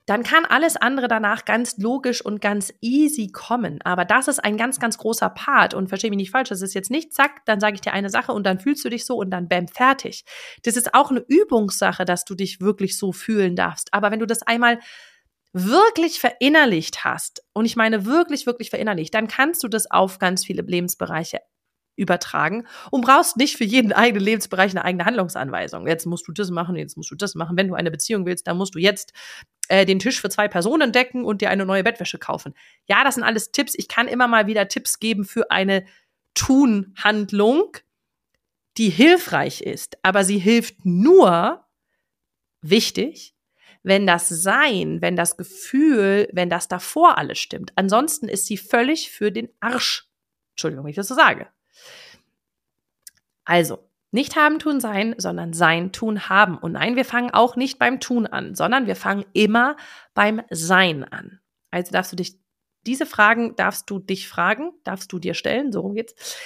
dann 0.09 0.23
kann 0.23 0.47
alles 0.47 0.77
andere 0.77 1.07
danach 1.07 1.45
ganz 1.45 1.77
logisch 1.77 2.25
und 2.25 2.41
ganz 2.41 2.73
easy 2.81 3.29
kommen. 3.29 3.79
Aber 3.85 4.07
das 4.07 4.27
ist 4.27 4.43
ein 4.43 4.57
ganz, 4.57 4.81
ganz 4.81 4.97
großer 4.97 5.29
Part. 5.29 5.75
Und 5.75 5.89
verstehe 5.89 6.09
mich 6.09 6.17
nicht 6.17 6.31
falsch, 6.31 6.49
das 6.49 6.63
ist 6.63 6.73
jetzt 6.73 6.91
nicht, 6.91 7.13
zack, 7.13 7.45
dann 7.45 7.61
sage 7.61 7.75
ich 7.75 7.83
dir 7.83 7.93
eine 7.93 8.09
Sache 8.09 8.33
und 8.33 8.45
dann 8.45 8.59
fühlst 8.59 8.83
du 8.87 8.89
dich 8.89 9.05
so 9.05 9.17
und 9.17 9.31
dann 9.31 9.49
bam, 9.49 9.69
fertig. 9.69 10.25
Das 10.63 10.77
ist 10.77 10.95
auch 10.95 11.11
eine 11.11 11.23
Übungssache, 11.29 12.07
dass 12.07 12.25
du 12.25 12.35
dich 12.35 12.59
wirklich 12.59 12.97
so 12.97 13.13
fühlen 13.13 13.55
darfst. 13.55 13.93
Aber 13.93 14.11
wenn 14.11 14.21
du 14.21 14.27
das 14.27 14.41
einmal 14.41 14.79
wirklich 15.53 16.21
verinnerlicht 16.21 17.05
hast, 17.05 17.43
und 17.53 17.67
ich 17.67 17.77
meine 17.77 18.07
wirklich, 18.07 18.47
wirklich 18.47 18.71
verinnerlicht, 18.71 19.13
dann 19.13 19.29
kannst 19.29 19.63
du 19.63 19.69
das 19.69 19.91
auf 19.91 20.19
ganz 20.19 20.43
viele 20.47 20.63
Lebensbereiche 20.63 21.41
übertragen 21.99 22.67
und 22.91 23.03
brauchst 23.03 23.37
nicht 23.37 23.57
für 23.57 23.65
jeden 23.65 23.93
eigenen 23.93 24.25
Lebensbereich 24.25 24.71
eine 24.73 24.85
eigene 24.85 25.05
Handlungsanweisung. 25.05 25.87
Jetzt 25.87 26.07
musst 26.07 26.27
du 26.29 26.33
das 26.33 26.51
machen, 26.51 26.77
jetzt 26.77 26.97
musst 26.97 27.11
du 27.11 27.15
das 27.15 27.35
machen. 27.35 27.57
Wenn 27.57 27.69
du 27.69 27.75
eine 27.75 27.91
Beziehung 27.91 28.25
willst, 28.27 28.47
dann 28.47 28.57
musst 28.57 28.75
du 28.75 28.79
jetzt 28.79 29.13
äh, 29.69 29.85
den 29.85 29.99
Tisch 29.99 30.21
für 30.21 30.31
zwei 30.31 30.49
Personen 30.49 30.93
decken 30.93 31.25
und 31.25 31.41
dir 31.41 31.51
eine 31.51 31.67
neue 31.67 31.85
Bettwäsche 31.85 32.19
kaufen. 32.19 32.55
Ja, 32.89 33.05
das 33.05 33.17
sind 33.17 33.25
alles 33.25 33.53
Tipps. 33.53 33.75
Ich 33.77 33.89
kann 33.89 34.09
immer 34.09 34.29
mal 34.29 34.47
wieder 34.47 34.69
Tipps 34.69 34.99
geben 34.99 35.25
für 35.25 35.51
eine 35.51 35.85
Tun-Handlung, 36.35 37.77
die 38.77 38.91
hilfreich 38.91 39.61
ist. 39.61 39.99
Aber 40.03 40.25
sie 40.25 40.39
hilft 40.39 40.85
nur, 40.85 41.65
wichtig, 42.63 43.35
wenn 43.83 44.07
das 44.07 44.29
Sein, 44.29 45.01
wenn 45.01 45.17
das 45.17 45.37
Gefühl, 45.37 46.29
wenn 46.33 46.51
das 46.51 46.69
davor 46.69 47.19
alles 47.19 47.39
stimmt. 47.39 47.73
Ansonsten 47.77 48.29
ist 48.29 48.47
sie 48.47 48.57
völlig 48.57 49.11
für 49.11 49.31
den 49.31 49.49
Arsch. 49.61 50.09
Entschuldigung, 50.53 50.85
wenn 50.85 50.91
ich 50.91 50.97
das 50.97 51.09
so 51.09 51.15
sage. 51.15 51.49
Also, 53.49 53.79
nicht 54.11 54.37
haben, 54.37 54.59
tun, 54.59 54.79
sein, 54.79 55.15
sondern 55.17 55.55
sein, 55.55 55.91
tun, 55.91 56.29
haben. 56.29 56.59
Und 56.59 56.73
nein, 56.73 56.97
wir 56.97 57.07
fangen 57.07 57.31
auch 57.31 57.57
nicht 57.57 57.79
beim 57.79 57.99
Tun 57.99 58.27
an, 58.27 58.55
sondern 58.55 58.87
wir 58.87 58.95
fangen 58.95 59.25
immer 59.33 59.77
beim 60.13 60.43
Sein 60.51 61.03
an. 61.03 61.41
Also 61.71 61.91
darfst 61.91 62.13
du 62.13 62.17
dich, 62.17 62.39
diese 62.87 63.07
Fragen 63.07 63.57
darfst 63.57 63.89
du 63.89 64.01
dich 64.01 64.29
fragen, 64.29 64.73
darfst 64.85 65.13
du 65.13 65.19
dir 65.19 65.33
stellen, 65.33 65.73
so 65.73 65.81
rum 65.81 65.95
geht's. 65.95 66.37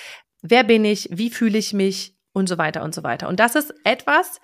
Wer 0.43 0.63
bin 0.63 0.85
ich? 0.85 1.09
Wie 1.11 1.31
fühle 1.31 1.59
ich 1.59 1.73
mich? 1.73 2.17
Und 2.33 2.49
so 2.49 2.57
weiter 2.57 2.83
und 2.83 2.95
so 2.95 3.03
weiter. 3.03 3.29
Und 3.29 3.41
das 3.41 3.57
ist 3.57 3.75
etwas, 3.85 4.41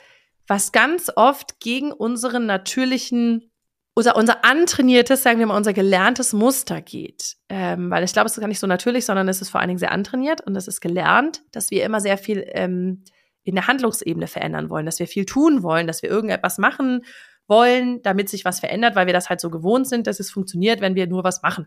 was 0.47 0.73
ganz 0.73 1.11
oft 1.15 1.61
gegen 1.61 1.93
unseren 1.93 2.45
natürlichen 2.45 3.51
unser, 3.99 4.15
unser 4.15 4.45
antrainiertes, 4.45 5.25
sagen 5.25 5.41
wir 5.41 5.47
mal, 5.47 5.57
unser 5.57 5.73
gelerntes 5.73 6.33
Muster 6.33 6.81
geht. 6.81 7.37
Ähm, 7.49 7.91
weil 7.91 8.05
ich 8.05 8.13
glaube, 8.13 8.27
es 8.27 8.37
ist 8.37 8.41
gar 8.41 8.47
nicht 8.47 8.61
so 8.61 8.69
natürlich, 8.69 9.05
sondern 9.05 9.27
es 9.27 9.43
ist 9.43 9.49
vor 9.49 9.61
allen 9.61 9.67
Dingen 9.67 9.81
sehr 9.81 9.91
antrainiert 9.91 10.41
und 10.41 10.55
es 10.55 10.69
ist 10.69 10.81
gelernt, 10.81 11.43
dass 11.51 11.73
wir 11.73 11.85
immer 11.85 12.01
sehr 12.01 12.17
viel 12.17 12.49
ähm, 12.53 13.03
in 13.43 13.57
der 13.57 13.67
Handlungsebene 13.67 14.29
verändern 14.29 14.71
wollen, 14.71 14.87
dass 14.87 15.01
wir 15.01 15.09
viel 15.09 15.27
tun 15.27 15.65
wollen, 15.65 15.89
dass 15.89 16.03
wir 16.03 16.11
irgendetwas 16.11 16.59
machen 16.59 17.05
wollen, 17.49 18.01
damit 18.03 18.29
sich 18.29 18.45
was 18.45 18.61
verändert, 18.61 18.95
weil 18.95 19.07
wir 19.07 19.15
das 19.15 19.31
halt 19.31 19.41
so 19.41 19.51
gewohnt 19.51 19.89
sind, 19.89 20.07
dass 20.07 20.21
es 20.21 20.31
funktioniert, 20.31 20.81
wenn 20.81 20.95
wir 20.95 21.09
nur 21.09 21.25
was 21.25 21.43
machen. 21.43 21.67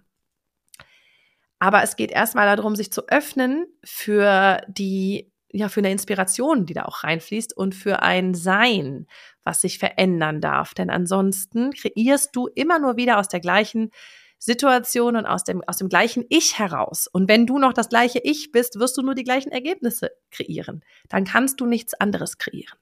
Aber 1.60 1.84
es 1.84 1.98
geht 1.98 2.12
erstmal 2.12 2.56
darum, 2.56 2.78
sich 2.78 2.94
zu 2.94 3.10
öffnen 3.10 3.66
für 3.84 4.62
die 4.70 5.31
ja, 5.54 5.70
für 5.70 5.82
eine 5.82 5.92
Inspiration, 5.92 6.66
die 6.66 6.74
da 6.74 6.86
auch 6.86 7.04
reinfließt 7.04 7.56
und 7.56 7.76
für 7.76 8.02
ein 8.02 8.34
Sein, 8.34 9.08
was 9.44 9.62
sich 9.62 9.80
verändern 9.80 10.42
darf. 10.42 10.74
Denn 10.74 10.90
ansonsten 10.90 11.72
kreierst 11.72 12.36
du 12.36 12.48
immer 12.48 12.80
nur 12.80 12.98
wieder 12.98 13.20
aus 13.20 13.28
der 13.28 13.40
gleichen 13.40 13.92
Situation 14.38 15.16
und 15.16 15.26
aus 15.26 15.44
dem, 15.44 15.62
aus 15.68 15.78
dem 15.78 15.88
gleichen 15.88 16.26
Ich 16.30 16.58
heraus. 16.58 17.08
Und 17.08 17.30
wenn 17.30 17.46
du 17.46 17.60
noch 17.60 17.74
das 17.74 17.90
gleiche 17.90 18.20
Ich 18.24 18.52
bist, 18.52 18.80
wirst 18.80 18.98
du 18.98 19.04
nur 19.04 19.14
die 19.14 19.24
gleichen 19.24 19.52
Ergebnisse 19.52 20.12
kreieren. 20.32 20.84
Dann 21.10 21.26
kannst 21.26 21.62
du 21.62 21.66
nichts 21.66 21.94
anderes 21.94 22.38
kreieren. 22.38 22.78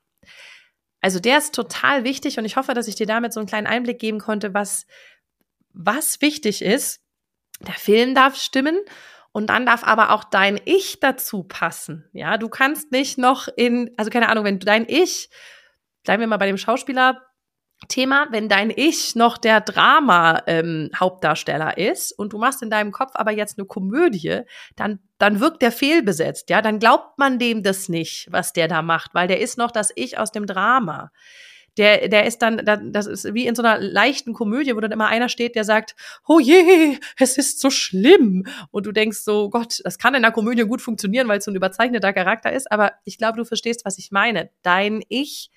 Also 1.01 1.19
der 1.19 1.37
ist 1.37 1.53
total 1.53 2.03
wichtig 2.03 2.37
und 2.37 2.45
ich 2.45 2.55
hoffe, 2.55 2.73
dass 2.73 2.87
ich 2.87 2.95
dir 2.95 3.07
damit 3.07 3.33
so 3.33 3.39
einen 3.39 3.47
kleinen 3.47 3.67
Einblick 3.67 3.99
geben 3.99 4.19
konnte, 4.19 4.53
was, 4.53 4.85
was 5.73 6.21
wichtig 6.21 6.61
ist. 6.61 7.01
Der 7.61 7.73
Film 7.73 8.15
darf 8.15 8.35
stimmen 8.35 8.79
und 9.31 9.49
dann 9.49 9.65
darf 9.65 9.83
aber 9.83 10.11
auch 10.11 10.23
dein 10.23 10.59
Ich 10.65 10.99
dazu 10.99 11.43
passen. 11.43 12.09
Ja, 12.13 12.37
du 12.37 12.49
kannst 12.49 12.91
nicht 12.91 13.17
noch 13.17 13.47
in, 13.55 13.91
also 13.97 14.09
keine 14.09 14.29
Ahnung, 14.29 14.43
wenn 14.43 14.59
dein 14.59 14.85
Ich, 14.87 15.29
bleiben 16.03 16.21
wir 16.21 16.27
mal 16.27 16.37
bei 16.37 16.47
dem 16.47 16.57
Schauspieler, 16.57 17.21
Thema, 17.87 18.27
wenn 18.31 18.49
dein 18.49 18.73
Ich 18.75 19.15
noch 19.15 19.37
der 19.37 19.61
Drama-Hauptdarsteller 19.61 21.77
ähm, 21.77 21.91
ist 21.93 22.11
und 22.11 22.33
du 22.33 22.37
machst 22.37 22.61
in 22.61 22.69
deinem 22.69 22.91
Kopf 22.91 23.11
aber 23.13 23.31
jetzt 23.31 23.57
eine 23.57 23.67
Komödie, 23.67 24.41
dann, 24.75 24.99
dann 25.17 25.39
wirkt 25.39 25.61
der 25.61 25.71
fehlbesetzt, 25.71 26.49
ja, 26.49 26.61
dann 26.61 26.79
glaubt 26.79 27.17
man 27.17 27.39
dem 27.39 27.63
das 27.63 27.87
nicht, 27.87 28.27
was 28.31 28.51
der 28.51 28.67
da 28.67 28.81
macht, 28.81 29.13
weil 29.13 29.29
der 29.29 29.39
ist 29.39 29.57
noch 29.57 29.71
das 29.71 29.93
Ich 29.95 30.17
aus 30.17 30.33
dem 30.33 30.45
Drama 30.45 31.13
der, 31.79 32.09
der 32.09 32.25
ist 32.25 32.39
dann, 32.41 32.61
das 32.91 33.07
ist 33.07 33.33
wie 33.33 33.47
in 33.47 33.55
so 33.55 33.63
einer 33.63 33.79
leichten 33.79 34.33
Komödie, 34.33 34.75
wo 34.75 34.81
dann 34.81 34.91
immer 34.91 35.07
einer 35.07 35.29
steht, 35.29 35.55
der 35.55 35.63
sagt, 35.63 35.95
oh 36.27 36.39
je, 36.39 36.99
es 37.17 37.37
ist 37.37 37.61
so 37.61 37.69
schlimm. 37.69 38.45
Und 38.69 38.85
du 38.85 38.91
denkst 38.91 39.19
so, 39.19 39.49
Gott, 39.49 39.79
das 39.85 39.97
kann 39.97 40.13
in 40.13 40.25
einer 40.25 40.33
Komödie 40.33 40.63
gut 40.63 40.81
funktionieren, 40.81 41.29
weil 41.29 41.39
es 41.39 41.45
so 41.45 41.51
ein 41.51 41.55
überzeichneter 41.55 42.11
Charakter 42.11 42.51
ist. 42.51 42.69
Aber 42.69 42.91
ich 43.05 43.17
glaube, 43.17 43.37
du 43.37 43.45
verstehst, 43.45 43.85
was 43.85 43.97
ich 43.97 44.11
meine. 44.11 44.49
Dein 44.61 45.01
Ich 45.07 45.51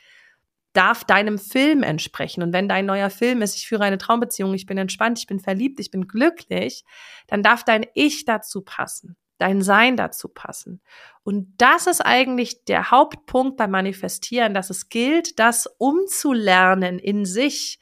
darf 0.72 1.02
deinem 1.04 1.38
Film 1.38 1.82
entsprechen. 1.82 2.42
Und 2.42 2.52
wenn 2.52 2.68
dein 2.68 2.86
neuer 2.86 3.10
Film 3.10 3.42
ist, 3.42 3.56
ich 3.56 3.66
führe 3.66 3.82
eine 3.82 3.98
Traumbeziehung, 3.98 4.54
ich 4.54 4.64
bin 4.64 4.78
entspannt, 4.78 5.18
ich 5.18 5.26
bin 5.26 5.40
verliebt, 5.40 5.80
ich 5.80 5.90
bin 5.90 6.06
glücklich, 6.06 6.84
dann 7.26 7.42
darf 7.42 7.64
dein 7.64 7.84
Ich 7.94 8.24
dazu 8.24 8.62
passen 8.62 9.16
dein 9.42 9.60
Sein 9.60 9.96
dazu 9.96 10.28
passen. 10.28 10.80
Und 11.24 11.54
das 11.58 11.86
ist 11.86 12.00
eigentlich 12.00 12.64
der 12.64 12.90
Hauptpunkt 12.90 13.56
beim 13.56 13.72
Manifestieren, 13.72 14.54
dass 14.54 14.70
es 14.70 14.88
gilt, 14.88 15.38
das 15.38 15.68
umzulernen 15.78 16.98
in 16.98 17.24
sich, 17.24 17.80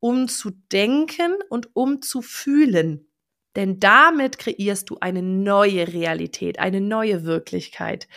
um 0.00 0.28
zu 0.28 0.50
denken 0.72 1.36
und 1.50 1.76
um 1.76 2.02
zu 2.02 2.22
fühlen. 2.22 3.06
Denn 3.54 3.78
damit 3.78 4.38
kreierst 4.38 4.90
du 4.90 4.96
eine 5.00 5.22
neue 5.22 5.92
Realität, 5.92 6.58
eine 6.58 6.80
neue 6.80 7.24
Wirklichkeit, 7.24 8.08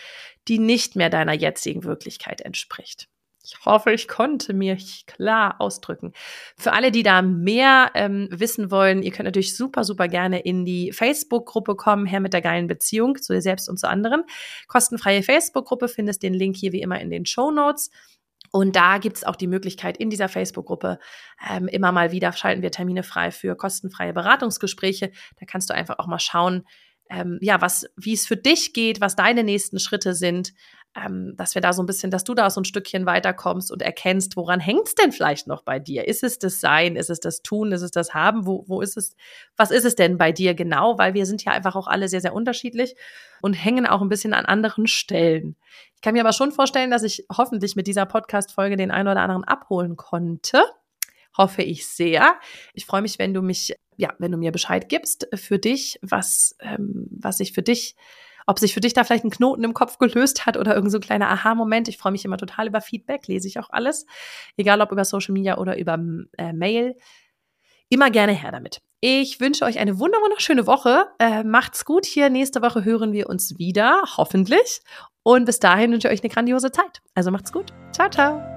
die 0.47 0.60
nicht 0.60 0.95
mehr 0.95 1.10
deiner 1.10 1.34
jetzigen 1.34 1.84
Wirklichkeit 1.84 2.41
entspricht. 2.41 3.10
Ich 3.50 3.66
hoffe, 3.66 3.94
ich 3.94 4.10
konnte 4.10 4.54
mich 4.54 5.06
klar 5.06 5.56
ausdrücken. 5.60 6.12
Für 6.58 6.74
alle, 6.74 6.92
die 6.92 7.02
da 7.02 7.22
mehr 7.22 7.92
ähm, 7.94 8.28
wissen 8.30 8.72
wollen, 8.72 9.04
ihr 9.04 9.12
könnt 9.12 9.26
natürlich 9.26 9.56
super, 9.56 9.86
super 9.86 10.10
gerne 10.10 10.42
in 10.42 10.66
die 10.66 10.92
Facebook-Gruppe 10.92 11.76
kommen, 11.76 12.06
Herr 12.06 12.20
mit 12.20 12.34
der 12.34 12.42
geilen 12.42 12.68
Beziehung, 12.68 13.16
zu 13.22 13.32
dir 13.32 13.42
selbst 13.42 13.70
und 13.70 13.80
zu 13.80 13.88
anderen. 13.88 14.24
Kostenfreie 14.68 15.24
Facebook-Gruppe, 15.24 15.88
findest 15.88 16.24
den 16.24 16.34
Link 16.34 16.58
hier 16.58 16.74
wie 16.74 16.82
immer 16.82 17.00
in 17.00 17.10
den 17.10 17.26
Show 17.26 17.50
Notes. 17.50 17.90
Und 18.52 18.76
da 18.76 18.98
gibt 18.98 19.16
es 19.16 19.24
auch 19.24 19.38
die 19.38 19.48
Möglichkeit, 19.48 19.96
in 19.96 20.10
dieser 20.10 20.28
Facebook-Gruppe 20.28 21.00
ähm, 21.50 21.70
immer 21.70 21.94
mal 21.94 22.12
wieder 22.12 22.34
schalten 22.34 22.62
wir 22.62 22.72
Termine 22.72 23.04
frei 23.04 23.32
für 23.32 23.56
kostenfreie 23.56 24.12
Beratungsgespräche. 24.12 25.12
Da 25.40 25.46
kannst 25.46 25.70
du 25.70 25.74
einfach 25.74 26.00
auch 26.00 26.08
mal 26.08 26.20
schauen, 26.20 26.66
ähm, 27.10 27.40
ja, 27.42 27.62
was, 27.62 27.86
wie 27.96 28.14
es 28.14 28.28
für 28.28 28.38
dich 28.38 28.74
geht, 28.74 29.02
was 29.02 29.16
deine 29.16 29.44
nächsten 29.44 29.80
Schritte 29.80 30.14
sind, 30.14 30.54
ähm, 30.98 31.36
dass 31.36 31.54
wir 31.54 31.62
da 31.62 31.74
so 31.74 31.84
ein 31.84 31.86
bisschen, 31.86 32.10
dass 32.10 32.24
du 32.24 32.34
da 32.34 32.50
so 32.50 32.62
ein 32.62 32.66
Stückchen 32.66 33.06
weiterkommst 33.06 33.72
und 33.72 33.82
erkennst, 33.82 34.36
woran 34.36 34.60
hängt 34.60 34.88
es 34.88 34.96
denn 34.96 35.12
vielleicht 35.12 35.48
noch 35.48 35.62
bei 35.62 35.80
dir? 35.80 36.08
Ist 36.08 36.24
es 36.24 36.40
das 36.40 36.60
Sein? 36.60 36.96
Ist 36.96 37.10
es 37.10 37.20
das 37.20 37.44
Tun? 37.44 37.72
Ist 37.72 37.82
es 37.82 37.92
das 37.92 38.14
Haben? 38.14 38.46
Wo, 38.48 38.64
wo 38.68 38.82
ist 38.82 38.98
es, 38.98 39.16
was 39.56 39.72
ist 39.72 39.86
es 39.86 39.96
denn 39.96 40.18
bei 40.18 40.32
dir 40.32 40.56
genau? 40.56 40.98
Weil 40.98 41.14
wir 41.14 41.26
sind 41.26 41.44
ja 41.44 41.52
einfach 41.52 41.76
auch 41.76 41.88
alle 41.88 42.08
sehr, 42.10 42.22
sehr 42.22 42.34
unterschiedlich 42.34 42.96
und 43.42 43.54
hängen 43.54 43.86
auch 43.86 44.02
ein 44.02 44.10
bisschen 44.10 44.34
an 44.34 44.46
anderen 44.46 44.88
Stellen. 44.88 45.56
Ich 45.96 46.02
kann 46.02 46.14
mir 46.14 46.22
aber 46.22 46.34
schon 46.34 46.52
vorstellen, 46.52 46.92
dass 46.92 47.04
ich 47.04 47.26
hoffentlich 47.36 47.76
mit 47.76 47.88
dieser 47.88 48.06
Podcast-Folge 48.06 48.78
den 48.78 48.92
einen 48.92 49.08
oder 49.08 49.22
anderen 49.22 49.44
abholen 49.44 49.98
konnte 49.98 50.64
hoffe 51.38 51.62
ich 51.62 51.86
sehr. 51.88 52.36
Ich 52.74 52.88
freue 52.88 53.04
mich, 53.04 53.20
wenn 53.20 53.32
du 53.32 53.44
mich, 53.44 53.76
ja, 53.96 54.12
wenn 54.18 54.32
du 54.32 54.40
mir 54.40 54.52
Bescheid 54.52 54.90
gibst 54.90 55.28
für 55.36 55.60
dich, 55.60 56.00
was, 56.02 56.56
ähm, 56.60 57.08
was 57.12 57.40
ich 57.40 57.54
für 57.54 57.62
dich 57.62 57.96
ob 58.48 58.58
sich 58.58 58.74
für 58.74 58.80
dich 58.80 58.94
da 58.94 59.04
vielleicht 59.04 59.26
ein 59.26 59.30
Knoten 59.30 59.64
im 59.64 59.74
Kopf 59.74 60.00
gelöst 60.00 60.46
hat 60.46 60.58
oder 60.58 60.74
irgend 60.74 60.92
so 60.92 60.98
ein 60.98 61.02
kleiner 61.02 61.30
Aha-Moment. 61.30 61.88
Ich 61.88 61.98
freue 61.98 62.12
mich 62.12 62.26
immer 62.26 62.38
total 62.38 62.68
über 62.68 62.82
Feedback, 62.82 63.28
lese 63.28 63.48
ich 63.48 63.60
auch 63.60 63.70
alles, 63.70 64.08
egal 64.56 64.82
ob 64.82 64.92
über 64.92 65.06
Social 65.06 65.34
Media 65.34 65.58
oder 65.58 65.78
über 65.78 66.00
äh, 66.38 66.54
Mail. 66.54 66.96
Immer 67.90 68.10
gerne 68.10 68.32
her 68.32 68.52
damit. 68.52 68.82
Ich 69.00 69.40
wünsche 69.40 69.64
euch 69.66 69.78
eine 69.80 70.00
wunderschöne 70.00 70.66
Woche. 70.66 71.06
Äh, 71.20 71.44
macht's 71.44 71.86
gut 71.86 72.06
hier. 72.06 72.30
Nächste 72.30 72.62
Woche 72.62 72.84
hören 72.84 73.14
wir 73.14 73.30
uns 73.30 73.58
wieder, 73.60 74.02
hoffentlich. 74.18 74.82
Und 75.24 75.46
bis 75.46 75.60
dahin 75.60 75.92
wünsche 75.92 76.08
ich 76.08 76.14
euch 76.14 76.24
eine 76.24 76.34
grandiose 76.34 76.72
Zeit. 76.72 77.02
Also 77.14 77.32
macht's 77.32 77.52
gut. 77.52 77.74
Ciao, 77.92 78.10
ciao. 78.10 78.57